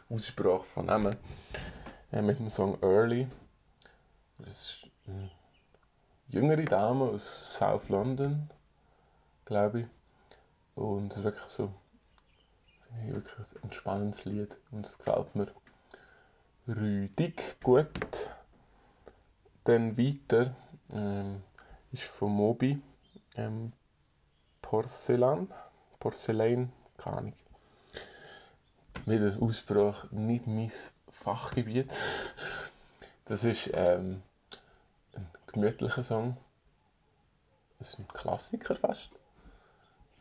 Aussprache 0.10 0.66
von 0.66 0.88
Namen. 0.88 1.16
Äh, 2.12 2.22
mit 2.22 2.40
dem 2.40 2.50
Song 2.50 2.78
Early. 2.82 3.28
Das 4.40 4.50
ist 4.50 4.88
eine 5.08 5.30
jüngere 6.28 6.64
Dame 6.64 7.06
aus 7.06 7.56
South 7.58 7.90
London, 7.90 8.50
glaube 9.48 9.82
ich. 9.82 9.88
Und 10.76 11.12
es 11.12 11.18
ist 11.18 11.24
wirklich 11.24 11.50
so, 11.50 11.74
finde 12.88 13.08
ich 13.08 13.14
wirklich 13.14 13.38
ein 13.38 13.64
entspannendes 13.64 14.26
Lied 14.26 14.50
und 14.72 14.86
es 14.86 14.98
gefällt 14.98 15.36
mir 15.36 15.48
rüdig 16.68 17.60
gut. 17.64 18.30
Dann 19.64 19.98
weiter 19.98 20.54
ähm, 20.92 21.42
ist 21.92 22.04
von 22.04 22.32
Mobi 22.32 22.82
ähm, 23.36 23.74
Porzellan, 24.62 25.52
Porzellan, 26.00 26.72
keine 26.98 27.18
Ahnung. 27.18 27.34
Wieder 29.06 29.42
Aussprache, 29.42 30.14
nicht 30.14 30.46
mein 30.46 30.72
Fachgebiet. 31.10 31.90
Das 33.26 33.46
ist 33.46 33.70
ähm, 33.74 34.22
ein 35.14 35.30
gemütlicher 35.48 36.04
Song. 36.04 36.38
Das 37.80 37.92
ist 37.92 38.00
ein 38.00 38.08
Klassiker 38.10 38.76
fast. 38.76 39.10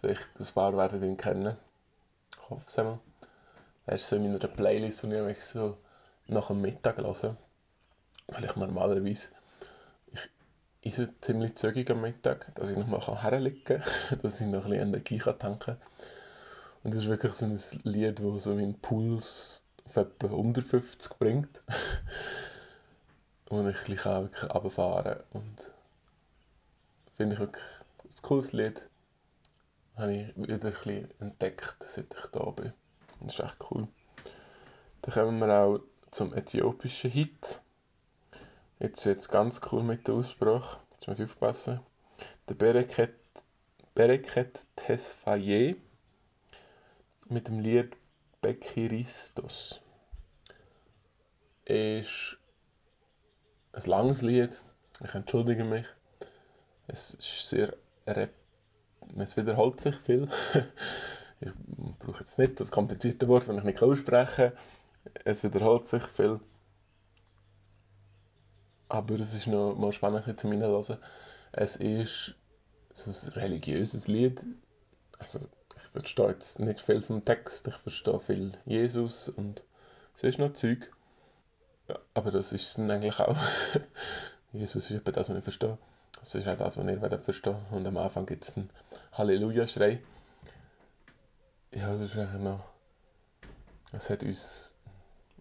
Vielleicht 0.07 0.39
ein 0.39 0.55
paar 0.55 0.77
werden 0.77 1.03
ihn 1.03 1.17
kennen. 1.17 1.57
Ich 2.31 2.51
hoffe 2.51 2.63
es 2.65 2.79
einmal. 2.79 3.01
Er 3.87 3.97
ist 3.97 4.09
so 4.09 4.15
in 4.15 4.23
meiner 4.23 4.39
Playlist, 4.47 5.03
die 5.03 5.31
ich 5.31 5.45
so 5.45 5.77
nach 6.29 6.47
dem 6.47 6.61
Mittag 6.61 6.99
höre. 6.99 7.37
Weil 8.29 8.45
ich 8.45 8.55
normalerweise 8.55 9.29
ich 10.83 10.93
esse 10.93 11.13
ziemlich 11.21 11.57
zügig 11.57 11.91
am 11.91 12.03
Mittag, 12.03 12.55
dass 12.55 12.69
ich 12.69 12.77
nochmal 12.77 13.01
herlegen 13.21 13.65
kann, 13.65 13.83
dass 14.23 14.41
ich 14.41 14.47
noch 14.47 14.67
ein 14.67 14.71
bisschen 14.71 14.89
Energie 14.89 15.19
tanken 15.19 15.59
kann. 15.59 15.77
Und 16.85 16.95
das 16.95 17.03
ist 17.03 17.09
wirklich 17.09 17.35
so 17.35 17.47
ein 17.47 17.61
Lied, 17.83 18.21
das 18.21 18.45
so 18.45 18.55
meinen 18.55 18.79
Puls 18.79 19.63
auf 19.87 19.97
etwa 19.97 20.29
unter 20.29 20.63
50 20.63 21.19
bringt. 21.19 21.63
und 23.49 23.69
ich 23.69 23.97
kann 23.97 24.23
wirklich 24.23 24.55
runterfahren. 24.55 25.19
Und 25.33 25.73
finde 27.17 27.35
ich 27.35 27.41
wirklich 27.41 27.65
ein 28.05 28.23
cooles 28.23 28.53
Lied. 28.53 28.81
Habe 29.97 30.13
ich 30.13 30.37
wieder 30.37 30.55
ein 30.55 30.61
bisschen 30.61 31.09
entdeckt, 31.21 31.75
seit 31.81 32.07
ich 32.13 32.31
da 32.31 32.51
bin. 32.51 32.73
Das 33.21 33.33
ist 33.33 33.41
echt 33.41 33.57
cool. 33.71 33.89
Dann 35.01 35.15
kommen 35.15 35.39
wir 35.39 35.49
auch 35.59 35.81
zum 36.11 36.35
äthiopischen 36.35 37.11
Hit. 37.11 37.61
Jetzt 38.79 39.07
wird 39.07 39.19
es 39.19 39.29
ganz 39.31 39.63
cool 39.73 39.83
mit 39.83 40.07
der 40.07 40.17
Aussprache. 40.17 40.79
Jetzt 40.93 41.09
muss 41.09 41.19
ich 41.19 41.31
aufpassen. 41.31 41.81
Der 42.47 42.55
Bereket, 42.55 43.15
Bereket 43.95 44.61
Tesfaye 44.77 45.77
mit 47.29 47.49
dem 47.49 47.61
Lied 47.61 47.97
Bekiristos. 48.43 49.81
Ist 51.65 52.37
ein 53.73 53.83
langes 53.87 54.21
Lied. 54.21 54.61
Ich 55.03 55.15
entschuldige 55.15 55.65
mich. 55.65 55.87
Es 56.87 57.15
ist 57.15 57.49
sehr 57.49 57.75
rap. 58.07 58.31
Es 59.17 59.37
wiederholt 59.37 59.81
sich 59.81 59.97
viel. 59.97 60.29
ich 61.41 61.51
brauche 61.99 62.21
jetzt 62.21 62.39
nicht 62.39 62.61
das 62.61 62.71
komplizierte 62.71 63.29
Wort, 63.29 63.49
wenn 63.49 63.59
ich 63.59 63.65
nicht 63.65 63.83
aussprechen 63.83 64.53
kann. 64.53 64.59
Es 65.25 65.45
wiederholt 65.45 65.87
sich 65.87 66.03
viel. 66.03 66.41
Aber 68.89 69.19
es 69.19 69.35
ist 69.35 69.47
noch 69.47 69.75
mal 69.75 69.93
spannend 69.93 70.39
zu 70.39 70.51
hören. 70.51 70.99
Es 71.53 71.77
ist 71.77 72.35
ein 73.07 73.33
religiöses 73.33 74.09
Lied. 74.09 74.45
Also 75.19 75.41
ich 75.75 75.83
verstehe 75.93 76.29
jetzt 76.29 76.61
nicht 76.61 76.81
viel 76.81 77.03
vom 77.03 77.25
Text, 77.25 77.69
ich 77.69 77.75
verstehe 77.75 78.21
viel 78.21 78.53
Jesus 78.65 79.29
und 79.29 79.63
es 80.15 80.23
ist 80.23 80.39
noch 80.39 80.53
Zeug. 80.53 80.89
Ja, 81.89 81.99
aber 82.15 82.31
das 82.31 82.53
ist 82.53 82.69
es 82.69 82.79
eigentlich 82.79 83.19
auch. 83.21 83.37
Jesus 84.53 84.91
ist 84.91 85.01
etwa 85.01 85.13
das, 85.13 85.29
was 85.29 85.37
ich 85.39 85.45
verstehe. 85.45 85.79
Das 86.21 86.35
ist 86.35 86.49
auch 86.49 86.59
das, 86.59 86.77
was 86.77 86.87
ihr 86.87 87.19
verstehen. 87.19 87.57
Und 87.71 87.87
am 87.87 87.97
Anfang 87.97 88.27
gibt 88.27 88.45
es 88.45 88.57
einen 88.57 88.71
Halleluja-Schrei. 89.13 90.03
Ja, 91.73 91.97
das 91.97 92.15
ist 92.15 92.41
noch... 92.41 92.65
Es 93.93 94.11
hat 94.11 94.23
uns 94.23 94.75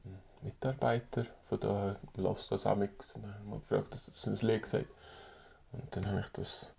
ein 0.06 0.18
Mitarbeiter 0.44 1.26
von 1.50 1.60
da 1.60 1.96
Lost 2.18 2.52
das 2.52 2.66
Amix 2.66 3.18
mal 3.18 3.60
gefragt, 3.60 3.94
dass 3.94 4.06
das 4.06 4.28
ein 4.28 4.36
Lied 4.48 4.64
gesagt 4.64 4.88
Und 5.72 5.96
dann 5.96 6.08
habe 6.08 6.20
ich 6.20 6.30
das 6.30 6.74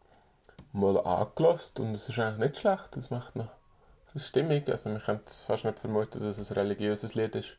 mal 0.73 0.99
angelassen 0.99 1.87
und 1.87 1.95
es 1.95 2.09
ist 2.09 2.19
eigentlich 2.19 2.51
nicht 2.51 2.61
schlecht. 2.61 2.97
Es 2.97 3.11
macht 3.11 3.37
noch 3.37 3.51
stimmig. 4.17 4.69
Also 4.69 4.91
man 4.91 5.03
könnte 5.03 5.31
fast 5.31 5.65
nicht 5.65 5.79
vermuten, 5.79 6.21
dass 6.21 6.39
es 6.39 6.51
ein 6.51 6.59
religiöses 6.59 7.15
Lied 7.15 7.35
ist, 7.35 7.57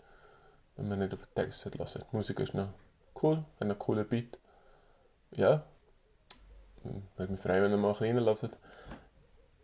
wenn 0.75 0.87
man 0.87 0.99
nicht 0.99 1.13
auf 1.13 1.19
den 1.19 1.35
Text 1.35 1.65
hört. 1.65 1.75
Die 1.75 2.15
Musik 2.15 2.39
ist 2.39 2.53
noch 2.53 2.69
cool, 3.21 3.37
hat 3.37 3.61
einen 3.61 3.77
coolen 3.77 4.07
Beat. 4.07 4.37
Ja, 5.31 5.63
würde 7.15 7.31
mich 7.31 7.41
freuen, 7.41 7.63
wenn 7.63 7.71
ihr 7.71 7.77
mal 7.77 7.91
reinlässt. 7.91 8.49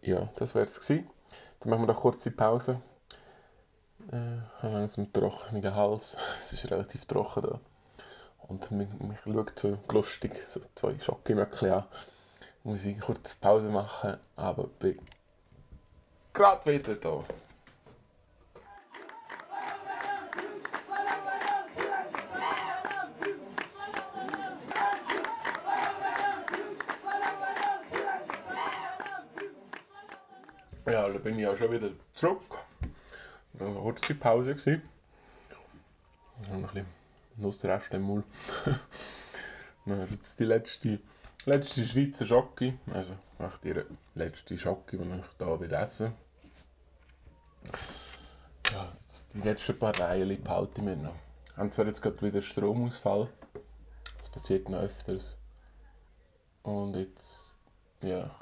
Ja, 0.02 0.30
das 0.36 0.56
wäre 0.56 0.66
es 0.66 0.80
gewesen. 0.80 1.10
Dann 1.60 1.70
machen 1.70 1.84
wir 1.84 1.94
noch 1.94 2.02
kurz 2.02 2.22
die 2.22 2.30
Pause. 2.30 2.82
Äh, 4.12 4.62
haben 4.62 4.76
einen 4.76 5.14
trockenen 5.14 5.76
Hals. 5.76 6.18
Es 6.42 6.54
ist 6.54 6.70
relativ 6.70 7.06
trocken 7.06 7.44
da. 7.44 7.60
Und 8.48 8.70
mich, 8.72 8.90
mich 9.00 9.20
schaut 9.22 9.58
so 9.58 9.78
lustig, 9.92 10.36
so 10.46 10.60
zwei 10.76 11.00
Schokimöckchen 11.00 11.72
an. 11.72 11.84
Muss 12.64 12.86
ich 12.86 13.00
kurz 13.00 13.36
Pause 13.36 13.70
machen, 13.70 14.18
aber 14.36 14.68
bin 14.80 15.00
gerade 16.34 16.72
wieder 16.72 16.96
da. 16.96 17.24
Bin 31.24 31.40
ich 31.40 31.48
auch 31.48 31.58
schon 31.58 31.72
wieder 31.72 31.90
zurück. 32.16 32.42
Da 33.54 33.66
war 33.66 33.82
kurz 33.82 34.02
die 34.02 34.14
Pause. 34.14 34.52
Ich 34.52 34.60
habe 36.50 36.62
noch 36.62 36.70
ein 36.70 36.74
bisschen 36.74 36.86
Nussreste 37.38 37.98
im 37.98 38.04
Mund. 38.04 38.26
Wir 39.86 39.96
haben 39.98 40.08
jetzt 40.12 40.40
die 40.40 40.46
letzte, 40.46 41.00
letzte 41.46 41.86
Schweizer 41.86 42.26
Schocke. 42.26 42.74
Also, 42.94 43.14
macht 43.40 43.64
ihre 43.66 43.86
letzte 44.16 44.58
Schocke, 44.58 44.98
die 44.98 45.04
ich 45.04 45.24
hier 45.38 45.62
wieder 45.62 45.82
essen 45.82 46.14
Ja, 48.72 48.92
die 49.34 49.42
letzten 49.42 49.80
paar 49.80 49.98
Reihen 50.00 50.44
behalte 50.44 50.74
ich 50.78 50.84
mir 50.84 50.96
noch. 50.96 51.16
Wir 51.56 51.58
haben 51.58 51.72
zwar 51.72 51.86
jetzt 51.86 52.02
gerade 52.02 52.22
wieder 52.22 52.42
Stromausfall. 52.42 53.30
Das 54.18 54.30
passiert 54.30 54.70
noch 54.70 54.80
öfters. 54.80 55.38
Und 56.64 56.96
jetzt, 56.96 57.56
ja, 58.02 58.34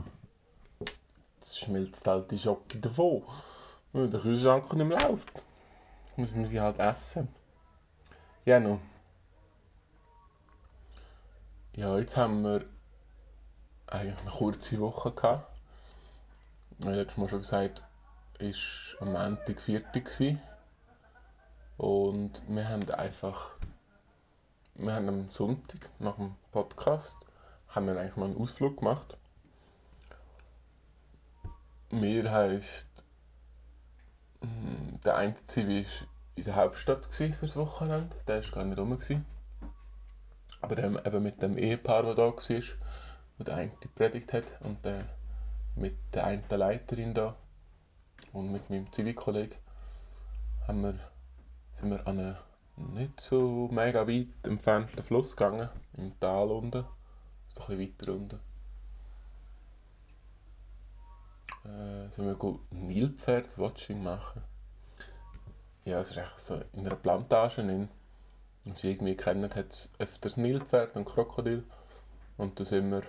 schmilzt 1.57 2.07
halt 2.07 2.31
die 2.31 2.39
Schocke 2.39 2.77
davon. 2.79 3.23
Weil 3.93 4.09
der 4.09 4.21
Kühlschrank 4.21 4.71
nicht 4.73 4.87
mehr 4.87 5.01
läuft. 5.01 5.43
Muss 6.15 6.31
man 6.31 6.45
sie 6.45 6.61
halt 6.61 6.79
essen. 6.79 7.27
Ja, 8.45 8.59
noch. 8.59 8.79
Ja, 11.75 11.97
jetzt 11.97 12.17
haben 12.17 12.43
wir 12.43 12.65
eigentlich 13.87 14.19
eine 14.19 14.31
kurze 14.31 14.79
Woche 14.79 15.11
gehabt. 15.11 15.47
Ich 16.79 16.85
habe 16.85 16.95
letztes 16.95 17.17
Mal 17.17 17.29
schon 17.29 17.39
gesagt, 17.41 17.81
es 18.39 18.95
war 18.99 19.07
am 19.07 19.13
Montag 19.13 19.61
4. 19.61 20.39
Und 21.77 22.41
wir 22.47 22.67
haben 22.67 22.89
einfach, 22.91 23.51
wir 24.75 24.93
haben 24.93 25.09
am 25.09 25.29
Sonntag 25.29 25.89
nach 25.99 26.15
dem 26.15 26.35
Podcast, 26.51 27.17
haben 27.69 27.87
wir 27.87 27.99
eigentlich 27.99 28.15
mal 28.15 28.25
einen 28.25 28.37
Ausflug 28.37 28.77
gemacht. 28.77 29.17
Mir 31.91 32.31
heisst, 32.31 32.87
hm, 34.39 35.01
der 35.03 35.17
eine 35.17 35.35
Zivi 35.47 35.83
war 35.85 36.07
in 36.35 36.43
der 36.45 36.55
Hauptstadt 36.55 37.05
für 37.13 37.29
das 37.29 37.57
Wochenende, 37.57 38.15
der 38.27 38.43
war 38.43 38.51
gar 38.51 38.63
nicht 38.63 38.79
rum. 38.79 39.25
Aber 40.61 40.75
dann 40.75 40.97
eben 41.05 41.23
mit 41.23 41.41
dem 41.41 41.57
Ehepaar, 41.57 42.03
das 42.03 42.15
da 42.15 42.21
war, 42.21 42.63
wo 43.37 43.43
der 43.43 43.55
eine 43.55 43.71
die 43.83 43.89
Predigt 43.89 44.31
hat 44.31 44.45
und 44.61 44.85
der 44.85 45.05
mit 45.75 45.97
der 46.13 46.25
einen 46.25 46.43
Leiterin 46.49 47.13
da 47.13 47.35
und 48.31 48.53
mit 48.53 48.69
meinem 48.69 48.91
Zivilkollegen 48.93 49.57
haben 50.67 50.83
wir, 50.83 50.99
sind 51.73 51.89
wir 51.89 52.07
an 52.07 52.19
einen 52.19 52.37
nicht 52.93 53.19
so 53.19 53.67
mega 53.69 54.07
weit 54.07 54.47
entfernten 54.47 55.03
Fluss 55.03 55.35
gegangen, 55.35 55.69
im 55.97 56.17
Tal 56.21 56.51
unten, 56.51 56.85
so 57.53 57.63
ein 57.63 57.77
bisschen 57.77 57.99
weiter 57.99 58.13
unten. 58.13 58.50
Äh, 61.63 62.09
sind 62.11 62.25
wir 62.25 62.59
Nilpferd-Watching 62.71 64.01
machen. 64.01 64.43
Ja, 65.85 65.99
es 65.99 66.11
ist 66.11 66.17
echt 66.17 66.39
so 66.39 66.59
in 66.73 66.85
einer 66.85 66.95
Plantage 66.95 67.63
drin. 67.63 67.89
Und 68.65 68.77
sie 68.79 68.91
irgendwie 68.91 69.15
kennen, 69.15 69.53
hat 69.53 69.69
es 69.69 69.89
öfters 69.99 70.37
Nilpferd 70.37 70.95
und 70.95 71.05
Krokodil. 71.05 71.63
Und 72.37 72.59
da 72.59 72.65
sind 72.65 72.91
wir 72.91 73.03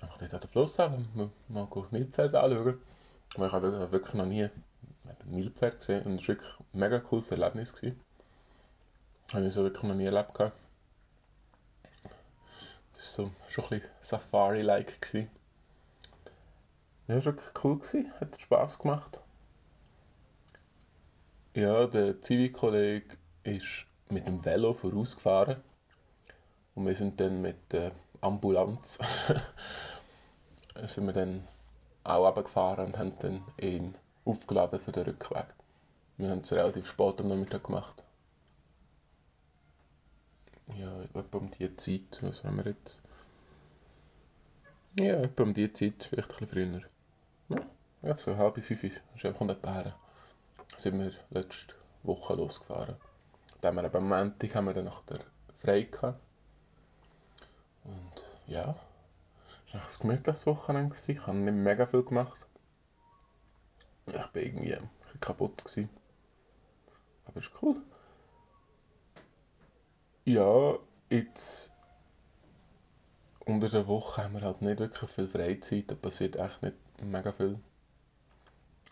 einfach 0.00 0.18
dort 0.18 0.34
an 0.34 0.40
den 0.40 0.50
Fluss 0.50 0.78
haben, 0.78 1.08
mal, 1.14 1.30
mal 1.48 1.68
Nilpferd 1.90 2.34
anschauen. 2.34 2.80
ich 3.34 3.38
habe 3.38 3.92
wirklich 3.92 4.14
noch 4.14 4.26
nie 4.26 4.44
ein 4.44 4.50
Nilpferd 5.26 5.80
gesehen 5.80 6.02
und 6.04 6.20
es 6.20 6.28
war 6.28 6.36
wirklich 6.36 6.60
ein 6.60 6.80
mega 6.80 6.98
cooles 7.00 7.30
Erlebnis. 7.30 7.74
Gewesen. 7.74 8.00
Habe 9.32 9.46
ich 9.46 9.54
so 9.54 9.62
wirklich 9.62 9.82
noch 9.84 9.94
nie 9.94 10.06
erlebt. 10.06 10.34
Gehabt. 10.34 10.56
Das 12.94 13.18
war 13.18 13.26
so, 13.26 13.30
schon 13.48 13.64
ein 13.64 13.70
bisschen 13.70 13.90
Safari-like. 14.00 15.00
Ja, 17.08 17.24
wirklich 17.24 17.64
cool, 17.64 17.78
gewesen. 17.78 18.12
hat 18.20 18.38
Spass 18.38 18.78
gemacht. 18.78 19.20
Ja, 21.54 21.86
der 21.86 22.20
Zivi-Kollege 22.20 23.16
ist 23.44 23.86
mit 24.10 24.26
dem 24.26 24.44
Velo 24.44 24.74
vorausgefahren 24.74 25.56
und 26.74 26.86
wir 26.86 26.94
sind 26.94 27.18
dann 27.18 27.40
mit 27.40 27.56
der 27.72 27.92
Ambulanz 28.20 28.98
sind 30.86 31.06
wir 31.06 31.14
dann 31.14 31.42
auch 32.04 32.26
runtergefahren 32.26 32.86
und 32.86 32.98
haben 32.98 33.12
dann 33.20 33.42
ihn 33.58 33.94
aufgeladen 34.26 34.78
für 34.78 34.92
den 34.92 35.04
Rückweg. 35.04 35.46
Wir 36.18 36.28
haben 36.28 36.40
es 36.40 36.52
relativ 36.52 36.86
spät 36.86 37.20
am 37.20 37.28
Nachmittag 37.28 37.64
gemacht. 37.64 38.02
Ja, 40.78 41.02
etwa 41.14 41.38
um 41.38 41.50
die 41.58 41.74
Zeit, 41.74 42.18
was 42.20 42.44
haben 42.44 42.58
wir 42.58 42.66
jetzt? 42.66 43.00
Ja, 44.96 45.14
etwa 45.22 45.44
um 45.44 45.54
die 45.54 45.72
Zeit, 45.72 45.94
vielleicht 46.10 46.32
ein 46.32 46.46
bisschen 46.46 46.72
früher. 46.72 46.97
Ja, 47.48 48.16
so 48.16 48.36
halb 48.36 48.62
fünf 48.62 48.84
ist 48.84 49.24
einfach 49.24 49.46
nicht 49.46 49.64
her. 49.64 49.94
Sind 50.76 50.98
wir 50.98 51.12
letzte 51.30 51.74
Woche 52.02 52.34
losgefahren. 52.34 52.96
Dann 53.60 53.76
haben 53.76 53.92
wir 53.92 53.94
am 53.98 54.08
Montag 54.08 54.54
haben 54.54 54.66
wir 54.66 54.74
dann 54.74 54.84
nach 54.84 55.02
der 55.04 55.20
frei 55.60 55.82
gehabt. 55.82 56.20
Und 57.84 58.22
ja, 58.46 58.76
es 59.66 59.74
war 59.74 59.82
ein 59.82 60.00
gemütliches 60.00 60.46
Wochenende. 60.46 60.94
Ich 61.06 61.26
habe 61.26 61.38
nicht 61.38 61.54
mega 61.54 61.86
viel 61.86 62.04
gemacht. 62.04 62.46
Ich 64.06 64.14
war 64.14 64.36
irgendwie 64.36 64.74
ein 64.74 64.88
bisschen 64.88 65.20
kaputt. 65.20 65.58
Gewesen. 65.58 65.90
Aber 67.26 67.40
ist 67.40 67.50
cool. 67.62 67.82
Ja, 70.24 70.76
jetzt 71.08 71.72
unter 73.48 73.68
der 73.70 73.86
Woche 73.86 74.22
haben 74.22 74.34
wir 74.34 74.42
halt 74.42 74.60
nicht 74.60 74.78
wirklich 74.78 75.10
viel 75.10 75.26
Freizeit. 75.26 75.90
Da 75.90 75.94
passiert 75.94 76.36
echt 76.36 76.62
nicht 76.62 76.76
mega 77.02 77.32
viel. 77.32 77.58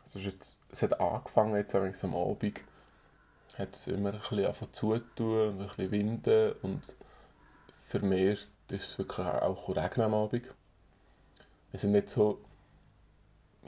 Also 0.03 0.19
es, 0.19 0.25
jetzt, 0.25 0.57
es 0.73 0.83
hat 0.83 0.99
angefangen 0.99 1.57
jetzt 1.57 1.75
am 1.75 2.16
Abend. 2.16 2.61
Hat 3.59 3.73
es 3.73 3.87
immer 3.87 4.12
ein 4.12 4.19
bisschen 4.19 4.47
angefangen 4.47 4.75
zu 4.75 4.99
tun 5.14 5.49
und 5.49 5.61
ein 5.61 5.69
bisschen 5.69 5.90
winden 5.90 6.53
und 6.62 6.83
vermehrt 7.87 8.49
ist 8.69 8.90
es 8.90 8.99
wirklich 8.99 9.27
auch 9.27 9.69
regnen 9.69 10.07
am 10.07 10.14
Abend. 10.14 10.47
Wir 11.71 11.81
sind 11.81 11.92
nicht 11.92 12.11
so, 12.11 12.38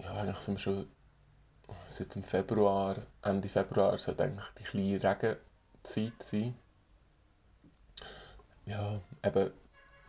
ja 0.02 0.12
eigentlich 0.12 0.38
sind 0.38 0.54
wir 0.54 0.60
schon 0.60 0.86
seit 1.86 2.14
dem 2.14 2.24
Februar, 2.24 2.96
Ende 3.22 3.48
Februar 3.48 3.98
sollte 3.98 4.24
eigentlich 4.24 4.46
die 4.58 4.64
kleine 4.64 5.02
Regenzeit 5.02 6.22
sein. 6.22 6.54
Ja, 8.66 9.00
eben, 9.24 9.50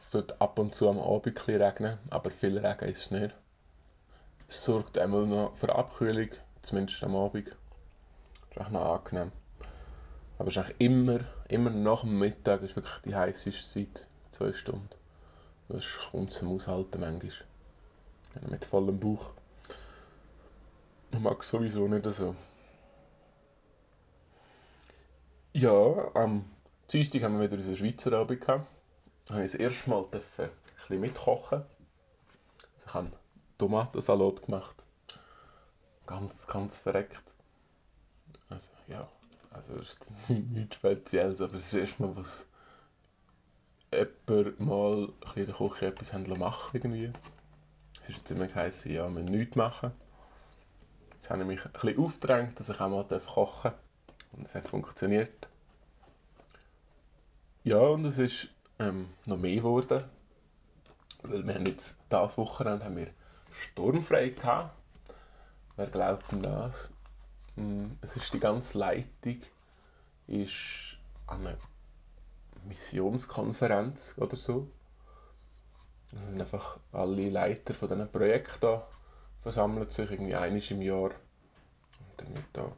es 0.10 0.13
tut 0.13 0.41
ab 0.41 0.58
und 0.58 0.74
zu 0.74 0.89
am 0.89 0.98
Abend 0.98 1.48
ein 1.48 1.62
regnen, 1.62 2.00
aber 2.10 2.32
viel 2.32 2.58
Regen 2.58 2.89
ist 2.89 2.98
es 3.00 3.12
nicht. 3.12 3.36
Es 4.48 4.63
sorgt 4.63 4.98
einmal 4.98 5.28
noch 5.28 5.56
für 5.56 5.76
Abkühlung, 5.76 6.30
zumindest 6.63 7.04
am 7.04 7.15
Abend. 7.15 7.45
Das 7.45 7.54
ist 8.50 8.58
echt 8.60 8.72
noch 8.72 8.95
angenehm. 8.95 9.32
Aber 10.39 10.48
es 10.48 10.56
ist 10.56 10.63
eigentlich 10.63 10.82
immer, 10.82 11.19
immer 11.50 11.69
nach 11.69 12.02
dem 12.02 12.17
Mittag 12.17 12.63
ist 12.63 12.76
wirklich 12.76 12.95
die 13.06 13.13
heißeste 13.13 13.52
Zeit, 13.69 14.08
zwei 14.32 14.52
Stunden. 14.52 14.89
Das 15.67 15.86
kommt 16.10 16.34
zum 16.34 16.56
Aushalten 16.56 17.02
manchmal. 17.02 17.32
Mit 18.50 18.65
vollem 18.65 19.00
Bauch. 19.00 19.30
Ich 21.12 21.19
mag 21.19 21.43
sowieso 21.43 21.88
nicht 21.88 22.06
so. 22.06 22.36
Ja, 25.54 26.10
am 26.15 26.45
Dienstag 26.91 27.22
haben 27.22 27.39
wir 27.39 27.45
wieder 27.45 27.58
unseren 27.58 27.78
Schweizer 27.78 28.13
Abend 28.13 28.41
gehabt. 28.41 28.79
Habe 29.30 29.46
ich 29.46 29.52
das 29.52 29.60
erste 29.60 29.89
Mal 29.89 30.04
ein 30.04 30.10
bisschen 30.10 31.00
mitkochen. 31.02 31.60
Also 32.76 32.88
ich 32.88 32.94
habe 32.94 33.12
Tomatensalat 33.58 34.46
gemacht. 34.46 34.76
Ganz, 36.08 36.48
ganz 36.48 36.78
verreckt. 36.78 37.22
Also, 38.50 38.72
ja. 38.88 39.08
Also, 39.52 39.74
es 39.74 39.94
ist 39.94 40.12
nichts 40.30 40.78
Spezielles, 40.78 41.42
aber 41.42 41.56
es 41.56 41.68
ist 41.68 41.74
erstmal 41.74 42.15
was 42.15 42.48
jemand 43.92 44.60
mal 44.60 45.10
in 45.36 45.46
der 45.46 45.56
Küche 45.56 45.88
etwas 45.88 46.13
machen 46.13 46.70
irgendwie. 46.74 47.12
Es 48.04 48.10
ist 48.10 48.18
jetzt 48.18 48.32
immer 48.32 48.48
geheißen, 48.48 48.92
ja, 48.92 49.10
wir 49.10 49.24
nichts 49.24 49.56
machen. 49.56 49.92
Jetzt 51.13 51.30
habe 51.30 51.42
ich 51.42 51.48
mich 51.48 51.65
ein 51.65 51.72
bisschen 51.72 52.00
aufgedrängt, 52.00 52.60
dass 52.60 52.70
ich 52.70 52.80
auch 52.80 52.89
mal 52.89 53.04
kochen 53.04 53.72
darf. 53.72 53.80
Und 54.32 54.46
es 54.46 54.56
hat 54.56 54.68
funktioniert. 54.68 55.48
Ja, 57.63 57.80
und 57.80 58.06
es 58.06 58.18
ist 58.18 58.48
ähm, 58.80 59.10
noch 59.26 59.38
mehr 59.38 59.58
geworden. 59.58 60.04
Weil 61.24 61.46
wir 61.46 61.56
haben 61.56 61.65
jetzt 61.65 61.98
dieses 62.12 62.38
Wochenende 62.38 62.86
haben 62.86 62.96
wir 62.96 63.10
sturmfrei 63.52 64.30
gehabt. 64.30 64.76
Wer 65.76 65.88
glaubt 65.88 66.32
denn 66.32 66.42
das? 66.42 66.92
Hm, 67.56 67.98
es 68.02 68.15
ist 68.15 68.34
die 68.34 68.39
ganze 68.39 68.78
Leitung 68.78 69.42
ist 70.28 70.98
an 71.28 71.46
einer 71.46 71.58
Missionskonferenz 72.65 74.15
oder 74.18 74.36
so. 74.36 74.70
Das 76.12 76.30
sind 76.30 76.42
einfach 76.42 76.80
alle 76.92 77.30
Leiter 77.30 77.74
von 77.74 77.89
diesen 77.89 78.12
Projekten 78.12 78.58
da 78.62 78.88
versammeln 79.42 79.89
sich 79.89 80.12
irgendwie 80.12 80.36
einmal 80.36 80.62
im 80.62 80.82
Jahr 80.82 81.12
und 81.12 82.18
dann 82.18 82.36
wird 82.36 82.46
da 82.54 82.72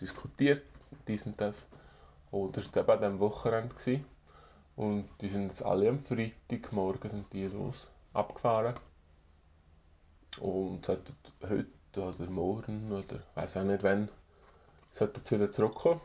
diskutiert, 0.00 0.62
dies 1.06 1.26
und 1.26 1.40
das. 1.40 1.66
Und 2.30 2.56
das 2.56 2.74
war 2.74 2.82
eben 2.82 2.90
an 2.90 2.98
diesem 2.98 3.20
Wochenende. 3.20 3.74
Gewesen. 3.74 4.04
Und 4.78 5.08
die 5.20 5.28
sind 5.28 5.48
jetzt 5.48 5.64
alle 5.64 5.88
am 5.88 5.98
Freitagmorgen 5.98 7.10
sind 7.10 7.32
die 7.32 7.46
los, 7.46 7.88
abgefahren. 8.12 8.76
Und 10.38 10.86
sollten 10.86 11.16
heute 11.42 11.66
oder 11.96 12.30
morgen 12.30 12.92
oder 12.92 13.20
weiß 13.34 13.56
auch 13.56 13.64
nicht 13.64 13.82
wann, 13.82 14.08
sollten 14.92 15.20
sie 15.24 15.34
wieder 15.34 15.50
zurückkommen. 15.50 16.00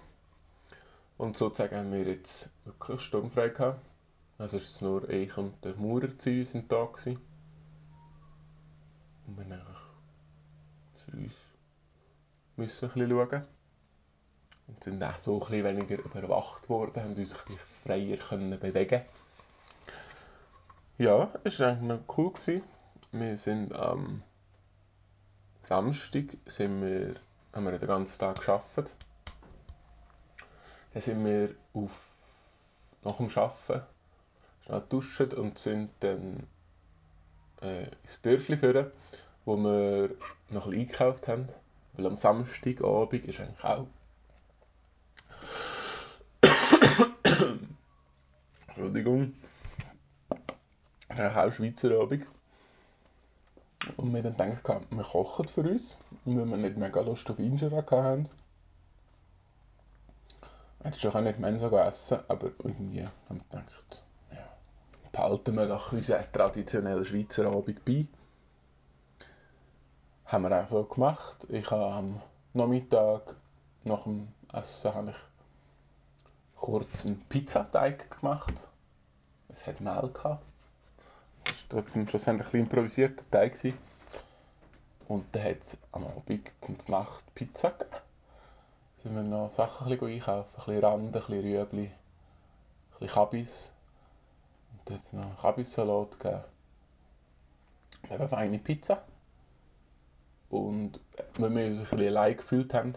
Und 1.19 1.37
sozusagen 1.37 1.77
haben 1.77 1.91
wir 1.91 2.01
jetzt 2.01 2.49
wirklich 2.65 2.99
sturmfrei 2.99 3.49
gehabt. 3.49 3.79
Also 4.39 4.57
es 4.57 4.63
ist 4.63 4.81
nur 4.81 5.07
ich 5.07 5.37
und 5.37 5.53
der 5.63 5.75
Maurer 5.75 6.17
zu 6.17 6.31
uns 6.31 6.55
im 6.55 6.67
Tag 6.67 6.93
gewesen. 6.93 7.21
Und 9.27 9.37
wir 9.37 9.43
haben 9.43 9.51
einfach 9.51 9.85
für 11.05 11.11
uns 11.11 11.33
müssen 12.55 12.85
ein 12.85 12.93
bisschen 12.93 13.09
schauen. 13.11 13.62
Und 14.67 14.83
sind 14.83 15.03
auch 15.03 15.17
so 15.17 15.35
ein 15.35 15.39
bisschen 15.39 15.63
weniger 15.65 15.97
überwacht 15.97 16.69
worden, 16.69 17.03
haben 17.03 17.15
uns 17.15 17.33
ein 17.33 17.39
bisschen 17.45 17.59
freier 17.83 18.17
können 18.17 18.59
bewegen 18.59 19.01
Ja, 20.97 21.29
es 21.43 21.59
war 21.59 21.69
eigentlich 21.69 21.87
noch 21.87 22.17
cool. 22.17 22.31
Gewesen. 22.31 22.63
Wir 23.11 23.37
sind 23.37 23.73
am 23.73 24.23
Samstag 25.67 26.25
sind 26.45 26.81
wir, 26.81 27.15
haben 27.53 27.65
wir 27.65 27.77
den 27.77 27.87
ganzen 27.87 28.19
Tag 28.19 28.41
gearbeitet. 28.41 28.91
Dann 30.93 31.01
sind 31.01 31.25
wir 31.25 31.49
auf, 31.73 31.91
nach 33.03 33.17
dem 33.17 33.29
Arbeiten 33.29 33.81
schnell 34.65 34.81
geduscht 34.81 35.33
und 35.33 35.57
sind 35.57 35.89
dann 36.01 36.47
äh, 37.61 37.83
ins 37.83 38.21
Dörfli 38.21 38.57
führen, 38.57 38.91
wo 39.45 39.57
wir 39.57 40.09
noch 40.49 40.65
ein 40.65 40.71
bisschen 40.71 40.79
eingekauft 40.79 41.27
haben. 41.27 41.47
Weil 41.93 42.07
am 42.07 42.17
Samstagabend 42.17 43.25
ist 43.25 43.39
eigentlich 43.39 43.63
auch 43.63 43.87
Entschuldigung. 48.75 49.33
Auch 51.09 51.51
Schweizer 51.51 52.01
Abend. 52.01 52.25
Und 53.97 54.13
wir 54.13 54.23
dann 54.23 54.55
gedacht, 54.55 54.81
wir 54.89 55.03
kochen 55.03 55.47
für 55.47 55.61
uns, 55.61 55.95
weil 56.25 56.45
wir 56.45 56.57
nicht 56.57 56.77
mega 56.77 57.01
Lust 57.01 57.29
auf 57.29 57.37
Injera 57.37 57.83
hatten. 57.85 58.29
Ich 60.79 60.85
hätte 60.85 60.99
schon 60.99 61.11
auch 61.11 61.21
nicht 61.21 61.39
Mensa 61.39 61.69
essen, 61.87 62.19
aber 62.27 62.47
irgendwie 62.63 63.03
haben 63.03 63.41
wir 63.51 63.59
gedacht, 63.59 64.01
ja, 64.31 64.47
behalten 65.11 65.55
wir 65.55 65.67
doch 65.67 65.91
unseren 65.91 66.31
traditionellen 66.31 67.05
Schweizer 67.05 67.45
Abend 67.45 67.85
bei. 67.85 68.07
Haben 70.25 70.49
wir 70.49 70.63
auch 70.63 70.67
so 70.67 70.83
gemacht. 70.83 71.45
Ich 71.49 71.69
habe 71.69 71.93
am 71.93 72.21
Nachmittag 72.53 73.21
nach 73.83 74.03
dem 74.03 74.29
Essen 74.51 74.93
habe 74.95 75.11
ich 75.11 75.32
kurz 76.63 77.05
einen 77.05 77.19
Pizzateig 77.27 78.09
gemacht. 78.21 78.53
Es 79.49 79.67
hat 79.67 79.81
Mehl 79.81 80.09
gehabt. 80.13 80.41
Das 81.43 81.55
war 81.55 81.81
trotzdem 81.81 82.07
schlussendlich 82.07 82.53
ein 82.53 82.61
improvisierter 82.61 83.29
Teig. 83.29 83.55
Gewesen. 83.55 83.77
Und 85.09 85.25
dann 85.33 85.43
hat 85.43 85.57
es 85.57 85.77
am 85.91 86.05
Abend 86.05 86.49
und 86.69 86.87
Nacht 86.87 87.35
Pizza 87.35 87.71
gegeben. 87.71 87.89
Da 87.91 89.03
sind 89.03 89.13
wir 89.13 89.23
noch 89.23 89.51
Sachen 89.51 89.91
ein 89.91 89.99
bisschen 89.99 90.13
einkaufen. 90.15 90.49
Ein 90.55 90.65
bisschen 90.65 90.85
Rand, 90.85 91.05
ein 91.07 91.11
bisschen 91.11 91.41
Rüebli, 91.41 91.83
ein 91.83 91.91
bisschen 92.91 93.07
Kabis. 93.09 93.71
Und 94.71 94.81
dann 94.85 94.95
hat 94.95 95.03
es 95.03 95.11
noch 95.11 95.41
Kabissalat 95.41 96.17
gegeben. 96.17 96.43
Und 98.03 98.11
eine 98.13 98.27
feine 98.29 98.59
Pizza. 98.59 99.03
Und 100.49 100.97
wenn 101.37 101.57
wir 101.57 101.65
uns 101.65 101.79
ein 101.79 101.83
bisschen 101.83 102.07
allein 102.07 102.37
gefühlt 102.37 102.73
haben, 102.73 102.93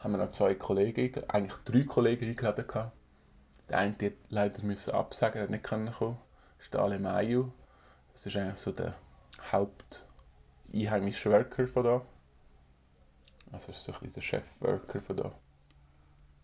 haben 0.00 0.10
wir 0.10 0.18
noch 0.18 0.32
zwei 0.32 0.56
Kollegen, 0.56 1.22
eigentlich 1.28 1.62
drei 1.64 1.84
Kollegen 1.84 2.28
eingeladen 2.28 2.66
gehabt. 2.66 3.03
Der 3.68 3.78
eine 3.78 3.96
hat 4.00 4.12
leider 4.28 4.62
müssen 4.62 4.92
absagen, 4.94 5.42
hat 5.42 5.50
nicht 5.50 5.64
kommen 5.64 5.92
können. 5.92 6.18
Das 6.56 6.64
ist 6.64 6.74
der 6.74 6.80
Ale 6.80 6.98
Mayu. 6.98 7.50
Das 8.12 8.26
ist 8.26 8.36
eigentlich 8.36 8.60
so 8.60 8.72
der 8.72 8.94
Haupt 9.52 10.06
einheimische 10.72 11.30
Worker 11.30 11.66
von 11.68 11.84
da. 11.84 12.02
Also 13.52 13.70
ist 13.72 13.84
so 13.84 13.92
ein 13.92 13.98
bisschen 13.98 14.14
der 14.14 14.20
Chef-Worker 14.22 15.00
von 15.00 15.16
da. 15.16 15.32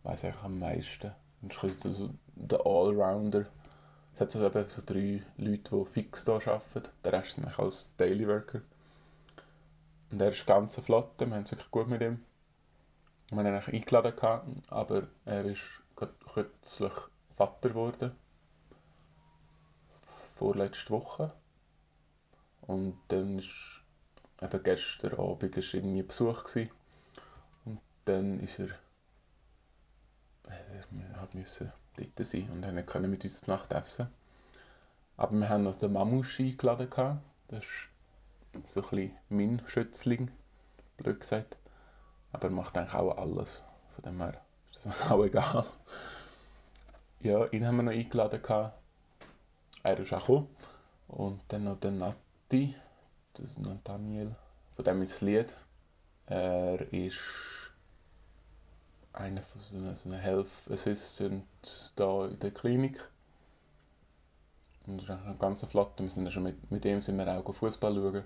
Weiß 0.05 0.25
eigentlich 0.25 0.43
am 0.43 0.59
meisten. 0.59 1.13
Und 1.43 1.65
ist 1.65 1.81
so 1.81 2.11
der 2.37 2.65
Allrounder. 2.65 3.47
Es 4.15 4.21
hat 4.21 4.31
so, 4.31 4.45
eben 4.45 4.69
so 4.69 4.83
drei 4.85 5.23
Leute, 5.37 5.71
die 5.71 5.85
fix 5.85 6.25
hier 6.25 6.35
arbeiten. 6.35 6.85
Der 7.05 7.13
Rest 7.13 7.33
sind 7.33 7.45
eigentlich 7.45 7.59
als 7.59 7.97
Daily 7.97 8.27
Worker. 8.27 8.61
Und 10.11 10.21
er 10.21 10.33
ist 10.33 10.47
ganz 10.47 10.77
flott, 10.77 11.13
wir 11.19 11.31
haben 11.31 11.43
es 11.43 11.53
wirklich 11.53 11.71
gut 11.71 11.89
mit 11.89 12.03
ihm. 12.03 12.19
Wir 13.29 13.39
haben 13.39 13.47
ihn 13.47 13.55
eigentlich 13.55 13.83
eingeladen, 13.83 14.63
aber 14.69 15.07
er 15.25 15.45
ist 15.45 15.80
kürzlich 16.33 16.93
Vater 17.37 17.69
geworden. 17.71 18.17
Vorletzte 20.35 20.91
Woche. 20.91 21.33
Und 22.67 22.99
dann 23.09 23.39
ist 23.39 23.81
eben 24.41 24.63
gestern 24.63 25.19
Abend 25.19 25.57
ist 25.57 25.75
irgendwie 25.75 26.03
Besuch 26.03 26.45
gewesen. 26.45 26.71
Und 27.65 27.81
dann 28.05 28.41
ist 28.41 28.59
er, 28.59 28.69
er 30.45 31.21
hat 31.21 31.35
müssen 31.35 31.73
dort 31.97 32.27
sein 32.27 32.51
und 32.51 32.63
er 32.63 32.83
konnte 32.83 33.09
mit 33.09 33.25
uns 33.25 33.43
die 33.43 33.51
Nacht 33.51 33.73
essen. 33.73 34.09
Aber 35.17 35.33
wir 35.33 35.49
haben 35.49 35.65
noch 35.65 35.79
den 35.79 35.93
Mamusch 35.93 36.41
eingeladen. 36.41 36.89
Gehabt. 36.89 37.23
Das 37.49 37.65
ist 37.65 38.73
so 38.73 38.83
ein 38.83 38.89
bisschen 38.91 39.19
mein 39.29 39.63
Schützling, 39.67 40.31
blöd 40.97 41.21
gesagt. 41.21 41.59
Aber 42.33 42.45
er 42.45 42.51
macht 42.51 42.77
eigentlich 42.77 42.95
auch 42.95 43.19
alles. 43.19 43.63
Von 43.95 44.05
dem 44.05 44.21
her 44.21 44.41
ist 44.85 44.87
das 44.87 45.11
auch 45.11 45.25
egal. 45.25 45.67
Ja, 47.21 47.47
ihn 47.47 47.67
haben 47.67 47.77
wir 47.77 47.83
noch 47.83 47.93
eingeladen. 47.93 48.41
Er 49.83 49.99
ist 49.99 50.13
auch 50.13 50.21
gekommen. 50.21 50.49
Und 51.09 51.41
dann 51.49 51.65
noch 51.65 51.79
der 51.81 51.91
Nati, 51.91 52.75
das 53.35 53.47
ist 53.47 53.59
noch 53.59 53.77
Daniel, 53.85 54.35
von 54.75 54.85
dem 54.85 55.03
ist 55.03 55.15
das 55.15 55.21
Lied. 55.21 55.49
Er 56.27 56.81
ist 56.93 57.19
einer 59.13 59.43
von 59.43 59.61
so 59.63 59.77
einer, 59.77 59.97
so 59.97 60.13
Health 60.13 60.49
Assistant 60.71 61.45
da 61.97 62.27
in 62.27 62.39
der 62.39 62.53
Klinik. 62.53 62.99
Und 64.87 64.99
das 64.99 65.05
ist 65.05 65.11
eigentlich 65.11 65.39
ganz 65.41 65.65
flott. 65.65 65.93
Wir 65.99 66.09
sind 66.09 66.33
schon 66.33 66.45
mit, 66.45 66.71
mit 66.71 66.85
ihm 66.85 67.03
sind 67.03 67.19
wir 67.19 67.29
auch 67.29 67.53
Fußball 67.53 67.95
schauen. 67.95 68.25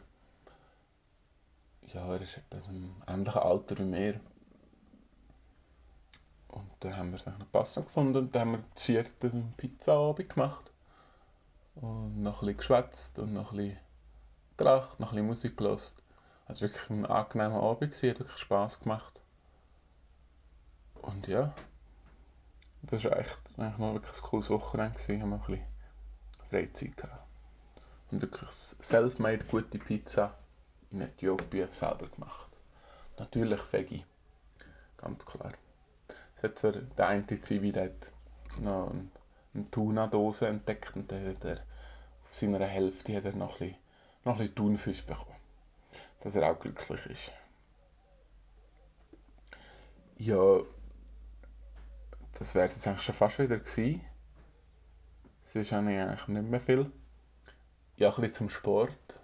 Ja, 1.92 2.14
er 2.14 2.20
ist 2.20 2.36
etwa 2.36 2.68
im 2.68 2.90
ähnlichen 3.08 3.40
Alter 3.40 3.78
wie 3.78 3.84
mir. 3.84 4.20
Und 6.54 6.70
dann 6.80 6.96
haben 6.96 7.10
wir 7.10 7.18
es 7.18 7.26
noch 7.26 7.50
passend 7.50 7.86
gefunden 7.86 8.16
und 8.16 8.34
dann 8.34 8.42
haben 8.42 8.52
wir 8.52 8.64
das 8.74 8.82
vierte 8.82 9.30
Pizza-Abend 9.56 10.28
gemacht. 10.28 10.70
Und 11.74 12.22
noch 12.22 12.42
ein 12.42 12.46
bisschen 12.46 12.58
geschwätzt 12.58 13.18
und 13.18 13.34
noch 13.34 13.50
ein 13.50 13.56
bisschen 13.56 13.78
gelacht, 14.56 15.00
noch 15.00 15.12
ein 15.12 15.26
bisschen 15.26 15.56
Musik. 15.56 15.60
Es 15.60 15.94
war 16.46 16.60
wirklich 16.60 16.90
ein 16.90 17.06
angenehmer 17.06 17.60
Abend, 17.60 17.90
gewesen, 17.90 18.10
hat 18.10 18.20
wirklich 18.20 18.38
Spass 18.38 18.78
gemacht. 18.78 19.12
Und 21.02 21.26
ja, 21.26 21.52
das 22.82 23.02
war 23.02 23.18
echt 23.18 23.38
eigentlich 23.56 23.78
mal 23.78 23.94
wirklich 23.94 24.16
ein 24.16 24.22
cooles 24.22 24.48
Wochenende, 24.50 24.96
gewesen, 24.96 25.22
haben 25.22 25.30
wir 25.30 25.36
ein 25.36 25.46
bisschen 25.46 25.66
Freizeit 26.50 26.96
gehabt. 26.96 27.26
Und 28.12 28.22
wirklich 28.22 28.50
self-made 28.50 29.44
gute 29.46 29.78
Pizza 29.80 30.32
in 30.92 31.00
Äthiopien 31.00 31.72
selber 31.72 32.06
gemacht. 32.06 32.52
Natürlich 33.18 33.60
Veggie, 33.72 34.04
ganz 34.98 35.26
klar. 35.26 35.52
Es 36.44 36.50
hat 36.50 36.58
zwar 36.58 36.72
der 36.72 37.08
eine 37.08 37.40
Zivil 37.40 37.74
hat 37.80 38.12
noch 38.60 38.90
eine 38.90 39.70
Tuna-Dose 39.70 40.48
entdeckt 40.48 40.94
und 40.94 41.10
der, 41.10 41.32
der 41.32 41.54
auf 41.54 42.34
seiner 42.34 42.66
Hälfte 42.66 43.16
hat 43.16 43.24
er 43.24 43.32
noch 43.32 43.54
ein 43.54 43.68
bisschen, 43.68 43.76
noch 44.24 44.34
ein 44.34 44.38
bisschen 44.40 44.54
Thunfisch 44.54 45.06
bekommen. 45.06 45.38
Dass 46.20 46.36
er 46.36 46.50
auch 46.50 46.60
glücklich 46.60 47.06
ist. 47.06 47.32
Ja, 50.18 50.60
das 52.38 52.54
wäre 52.54 52.66
jetzt 52.66 52.86
eigentlich 52.86 53.02
schon 53.02 53.14
fast 53.14 53.38
wieder 53.38 53.58
gewesen. 53.58 54.02
Sonst 55.46 55.72
habe 55.72 55.90
ich 55.90 55.98
eigentlich 55.98 56.28
nicht 56.28 56.50
mehr 56.50 56.60
viel. 56.60 56.92
Ja, 57.96 58.10
ein 58.10 58.16
bisschen 58.16 58.34
zum 58.34 58.50
Sport. 58.50 59.18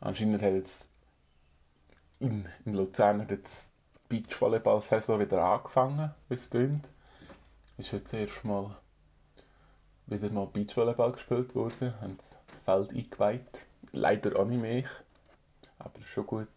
Anscheinend 0.00 0.42
hat 0.42 0.52
jetzt 0.52 0.90
in, 2.20 2.46
in 2.66 2.74
Luzern 2.74 3.22
hat 3.22 3.30
jetzt 3.30 3.73
Beachvolleyball-Saison 4.08 5.20
wieder 5.20 5.42
angefangen, 5.42 6.14
wie 6.28 6.34
es 6.34 6.50
klingt. 6.50 6.88
Ist 7.78 7.92
jetzt 7.92 8.12
erst 8.12 8.44
mal 8.44 8.76
wieder 10.06 10.30
mal 10.30 10.46
Beachvolleyball 10.46 11.12
gespielt 11.12 11.54
worden, 11.54 11.94
haben 12.00 12.16
das 12.16 12.36
Feld 12.64 12.90
eingeweiht. 12.92 13.66
Leider 13.92 14.38
auch 14.38 14.44
nicht 14.44 14.60
mehr. 14.60 14.84
Aber 15.78 15.98
schon 16.04 16.26
gut, 16.26 16.48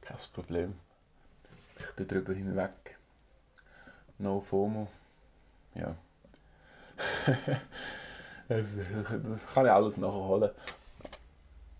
kein 0.00 0.18
Problem. 0.34 0.74
Ich 1.78 1.94
bin 1.96 2.08
drüber 2.08 2.34
hinweg. 2.34 2.98
No 4.18 4.40
FOMO. 4.40 4.88
Ja. 5.74 5.96
das, 8.48 8.76
das 8.76 9.46
kann 9.54 9.66
ich 9.66 9.72
alles 9.72 9.96
nachholen. 9.96 10.50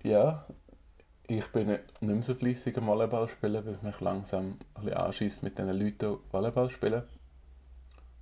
Ja, 0.03 0.45
ich 1.39 1.47
bin 1.53 1.69
nicht 1.69 2.03
mehr 2.03 2.23
so 2.25 2.35
fleissig 2.35 2.77
am 2.77 2.89
Volleyball 2.89 3.29
spielen, 3.29 3.65
weil 3.65 3.73
es 3.73 3.83
mich 3.83 4.01
langsam 4.01 4.59
anschießt 4.75 5.45
mit 5.45 5.59
den 5.59 5.69
Leuten, 5.69 6.19
die 6.19 6.33
Volleyball 6.33 6.69
spielen. 6.69 7.05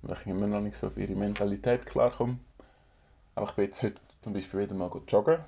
Weil 0.03 0.15
ich 0.15 0.27
immer 0.27 0.45
noch 0.45 0.61
nicht 0.61 0.77
so 0.77 0.87
auf 0.87 0.97
ihre 0.97 1.15
Mentalität 1.15 1.87
klarkomme. 1.87 2.37
Aber 3.33 3.49
ich 3.49 3.55
bin 3.55 3.65
jetzt 3.65 3.81
heute 3.81 3.99
zum 4.21 4.33
Beispiel 4.33 4.59
wieder 4.59 4.75
mal 4.75 4.91
joggen. 5.07 5.39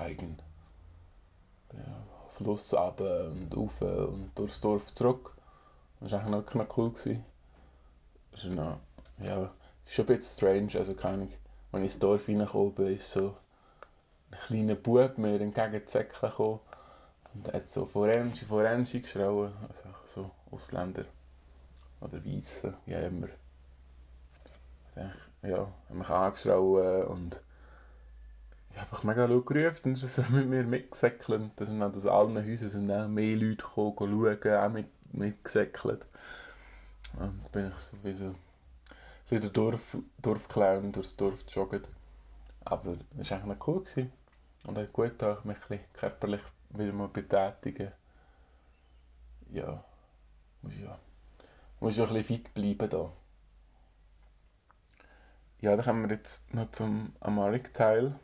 Eigen. 0.00 0.36
Ja, 1.72 2.06
Fluss 2.30 2.74
runter 2.74 3.30
und 3.30 3.56
rauf 3.56 3.80
und 3.80 4.32
durchs 4.34 4.60
Dorf 4.60 4.92
zurück. 4.94 5.36
Das 6.00 6.10
war 6.10 6.24
eigentlich 6.24 6.54
noch, 6.54 6.76
cool. 6.76 6.90
Gewesen. 6.90 7.24
Das 8.32 8.42
ist 8.42 8.52
noch, 8.52 8.80
ja, 9.18 9.48
schon 9.86 10.06
ein 10.06 10.16
bisschen 10.16 10.36
strange, 10.38 10.76
also 10.76 10.94
keine 10.94 11.14
Ahnung. 11.14 11.28
Als 11.70 11.80
ich 11.80 11.84
ins 11.84 11.98
Dorf 12.00 12.26
reingekommen 12.26 12.74
bin, 12.74 12.96
ist 12.96 13.12
so 13.12 13.36
kleiner 14.46 14.74
Bub 14.74 15.18
mir 15.18 15.40
entgegengezeigt 15.40 16.20
gekommen 16.20 16.60
und 17.34 17.52
hat 17.52 17.68
so 17.68 17.86
Forensi, 17.86 18.44
Forensi 18.44 19.00
geschrauen, 19.00 19.52
also 19.68 19.84
so 20.06 20.30
Ausländer 20.50 21.04
oder 22.00 22.24
Weiße, 22.24 22.74
wie 22.86 22.92
immer. 22.92 23.28
Ich 24.94 25.48
ja, 25.48 25.66
haben 25.88 25.98
mich 25.98 26.10
angeschrauen 26.10 27.04
und 27.04 27.40
ich 28.70 28.78
einfach 28.78 29.04
mega 29.04 29.24
laut 29.24 29.46
gerufen 29.46 29.92
und 29.92 29.96
so 29.96 30.22
mit 30.30 30.46
mir 30.46 30.64
mitgesäckelt. 30.64 31.50
Da 31.56 31.64
sind 31.64 31.80
dann 31.80 31.94
aus 31.94 32.06
allen 32.06 32.36
Häusern 32.36 32.70
sind 32.70 32.88
dann 32.88 33.12
mehr 33.14 33.36
Leute 33.36 33.56
gekommen, 33.56 33.94
schauen, 33.96 34.54
auch 34.54 34.70
mit, 34.70 34.86
mitgesäckelt. 35.12 36.04
Und 37.14 37.20
dann 37.20 37.42
bin 37.52 37.68
ich 37.68 37.78
so 37.78 37.96
wie 38.02 38.12
so, 38.12 38.34
so 39.26 39.38
der 39.38 39.50
Dorf, 39.50 39.96
Dorfclown 40.20 40.92
durchs 40.92 41.16
Dorf 41.16 41.44
joggen. 41.48 41.82
Aber 42.64 42.96
das 43.16 43.30
war 43.30 43.38
eigentlich 43.38 43.58
noch 43.58 43.68
cool. 43.68 43.84
Gewesen. 43.84 44.12
Und 44.66 44.78
hat 44.78 44.92
gut 44.92 45.10
getan, 45.10 45.38
mich 45.44 45.56
ein 45.56 45.68
bisschen 45.68 45.92
körperlich 45.92 46.40
wieder 46.70 46.92
mal 46.92 47.08
betätigen. 47.08 47.92
Ja, 49.50 49.84
muss 50.62 50.74
ja, 50.80 50.98
muss 51.80 51.96
ja 51.96 52.04
ein 52.04 52.14
bisschen 52.14 52.26
fit 52.44 52.54
bleiben 52.54 52.88
da. 52.90 53.12
Ja, 55.60 55.76
dann 55.76 55.84
kommen 55.84 56.08
wir 56.08 56.16
jetzt 56.16 56.54
noch 56.54 56.70
zum 56.72 57.12
Amharic-Teil. 57.20 58.14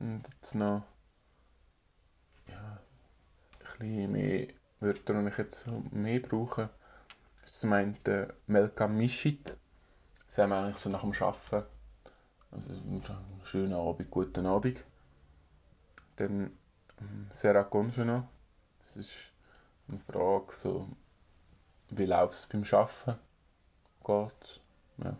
Und 0.00 0.24
jetzt 0.28 0.54
noch 0.54 0.82
ja, 2.48 2.80
ein 3.60 3.78
bisschen 3.78 4.12
mehr 4.12 4.48
Wörter, 4.80 5.22
die 5.22 5.28
ich 5.28 5.38
jetzt 5.38 5.66
mehr 5.92 6.20
brauche. 6.20 6.70
Das 7.42 7.64
einen 7.64 7.96
der 8.04 8.34
Melkam 8.46 8.96
Mishit. 8.96 9.56
Das 10.26 10.38
haben 10.38 10.50
wir 10.50 10.58
eigentlich 10.58 10.76
so 10.76 10.90
nach 10.90 11.02
dem 11.02 11.12
Arbeiten. 11.12 11.66
Also 12.50 12.70
schönen 13.44 13.74
Abend, 13.74 14.10
guten 14.10 14.46
Abend. 14.46 14.82
Dann 16.16 16.56
Sera 17.30 17.64
Conjono. 17.64 18.28
Das 18.84 18.96
ist 18.96 19.10
eine 19.88 19.98
Frage, 19.98 20.52
so, 20.52 20.88
wie 21.90 22.06
läuft 22.06 22.34
es 22.34 22.46
beim 22.46 22.64
Arbeiten? 22.64 23.18
Geht 24.04 24.60
ja. 24.98 25.16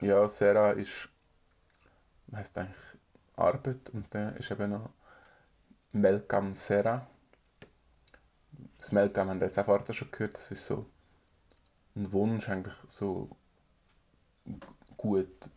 ja, 0.00 0.28
Sera 0.28 0.72
ist, 0.72 1.08
heisst 2.32 2.58
eigentlich 2.58 2.76
Arbeit 3.36 3.90
und 3.90 4.12
dann 4.14 4.34
ist 4.36 4.50
eben 4.50 4.70
noch 4.70 4.90
Melkam 5.92 6.54
Sera. 6.54 7.06
Das 8.78 8.92
Melkam 8.92 9.28
haben 9.28 9.40
wir 9.40 9.46
jetzt 9.46 9.58
auch 9.58 9.66
vorher 9.66 9.94
schon 9.94 10.10
gehört, 10.10 10.36
das 10.36 10.50
ist 10.50 10.66
so 10.66 10.86
ein 11.96 12.10
Wunsch, 12.12 12.48
eigentlich 12.48 12.74
so 12.88 13.30
gut, 14.96 15.50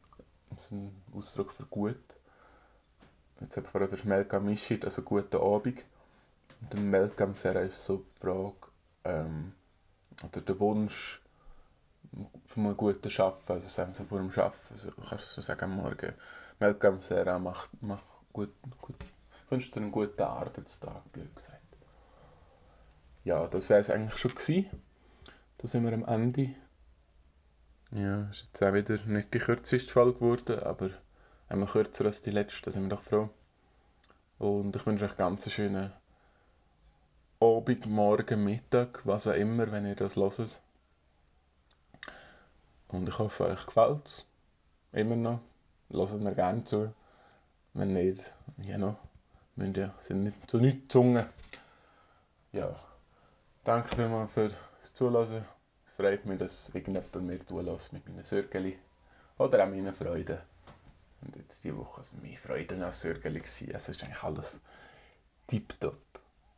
ein 0.72 1.04
Ausdruck 1.14 1.52
für 1.52 1.66
gut. 1.66 2.18
Jetzt 3.40 3.58
ich 3.58 3.66
vorher 3.66 3.90
Melkam 4.04 4.46
Mischit, 4.46 4.84
also 4.84 5.04
guten 5.04 5.38
Abend. 5.38 5.84
Und 6.62 6.74
dann 6.74 6.90
Melkam 6.90 7.36
Sera 7.36 7.60
ist 7.62 7.86
so 7.86 7.98
die 7.98 8.20
Frage, 8.20 8.56
ähm, 9.04 9.52
oder 10.24 10.42
der 10.42 10.60
Wunsch 10.60 11.22
von 12.48 12.66
einem 12.66 12.78
guten 12.78 13.22
Arbeiten, 13.22 13.52
also 13.54 13.68
sagen 13.68 13.94
so 13.94 14.06
vor 14.06 14.18
dem 14.18 14.30
Arbeiten, 14.30 14.56
also 14.72 14.92
kannst 15.08 15.38
du 15.38 15.42
sagen, 15.42 15.76
morgen 15.76 16.14
Melkam 16.60 16.98
Sera 16.98 17.38
macht, 17.38 17.70
macht 17.84 18.04
gut, 18.34 18.54
gut, 18.82 18.96
wünscht 19.50 19.76
dir 19.76 19.82
einen 19.82 19.92
guten 19.92 20.24
Arbeitstag, 20.24 21.12
blöd 21.12 21.34
gesagt. 21.36 21.62
Ja, 23.24 23.48
das 23.48 23.70
wäre 23.70 23.82
es 23.82 23.90
eigentlich 23.90 24.20
schon 24.20 24.34
gewesen. 24.34 24.70
Da 25.58 25.68
sind 25.68 25.84
wir 25.84 25.94
am 25.94 26.06
Ende. 26.06 26.50
Ja, 27.92 28.30
ist 28.30 28.46
jetzt 28.46 28.64
auch 28.64 28.74
wieder 28.74 28.98
nicht 29.06 29.34
die 29.34 29.40
kürzeste 29.40 29.92
Folge 29.92 30.20
geworden, 30.20 30.60
aber 30.60 30.90
einmal 31.50 31.70
kürzer 31.70 32.06
als 32.06 32.22
die 32.22 32.32
letzte, 32.32 32.64
da 32.64 32.72
sind 32.72 32.84
wir 32.84 32.90
doch 32.90 33.02
froh. 33.02 33.30
Und 34.40 34.76
ich 34.76 34.86
wünsche 34.86 35.06
euch 35.06 35.18
ganz 35.18 35.44
einen 35.44 35.52
schönen 35.52 35.94
Abend, 37.40 37.86
Morgen, 37.86 38.44
Mittag, 38.44 39.06
was 39.06 39.28
auch 39.28 39.34
immer, 39.34 39.72
wenn 39.72 39.86
ihr 39.86 39.96
das 39.96 40.16
hört. 40.16 40.60
Und 42.90 43.10
ich 43.10 43.20
hoffe, 43.20 43.46
euch 43.46 43.66
gefällt 43.66 44.06
es. 44.06 44.26
Immer 44.92 45.16
noch. 45.16 45.40
Hört 45.90 46.20
mir 46.20 46.34
gerne 46.34 46.64
zu. 46.64 46.94
Wenn 47.74 47.94
nicht, 47.94 48.32
ja 48.64 48.78
noch. 48.78 48.98
Wir 49.56 49.94
sind 50.00 50.24
nicht 50.24 50.50
so 50.50 50.58
nicht 50.58 50.84
gezwungen. 50.84 51.26
Ja. 52.54 52.76
Danke 53.64 53.96
vielmals 53.96 54.32
fürs 54.32 54.54
Zuhören. 54.94 55.46
Es 55.86 55.94
freut 55.94 56.26
mich, 56.26 56.40
dass 56.40 56.70
irgendjemand 56.70 57.28
mir 57.28 57.46
zulässt 57.46 57.92
mit 57.92 58.08
meinen 58.08 58.24
Sörgeli. 58.24 58.78
Oder 59.38 59.64
auch 59.64 59.70
meinen 59.70 59.94
Freuden. 59.94 60.38
Und 61.22 61.36
jetzt 61.36 61.64
diese 61.64 61.78
Woche 61.78 62.00
also 62.00 62.16
mehr 62.22 62.38
Freude 62.38 62.84
als 62.84 63.02
Sörgeli. 63.02 63.42
Also 63.74 63.92
ist 63.92 64.04
eigentlich 64.04 64.24
alles 64.24 64.60
tipptopp. 65.48 65.96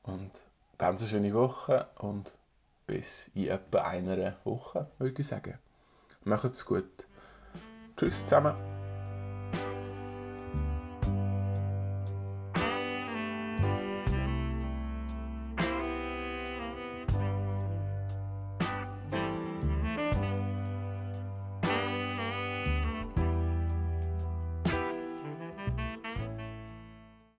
Und 0.04 0.32
ganz 0.78 1.02
eine 1.02 1.10
schöne 1.10 1.34
Woche 1.34 1.88
und 2.00 2.34
bis 2.88 3.30
in 3.36 3.48
etwa 3.50 3.84
einer 3.84 4.36
Woche, 4.44 4.90
würde 4.98 5.22
ich 5.22 5.28
sagen. 5.28 5.58
Macht's 6.24 6.66
gut. 6.66 6.90
Tschüss 7.96 8.22
zusammen. 8.22 8.69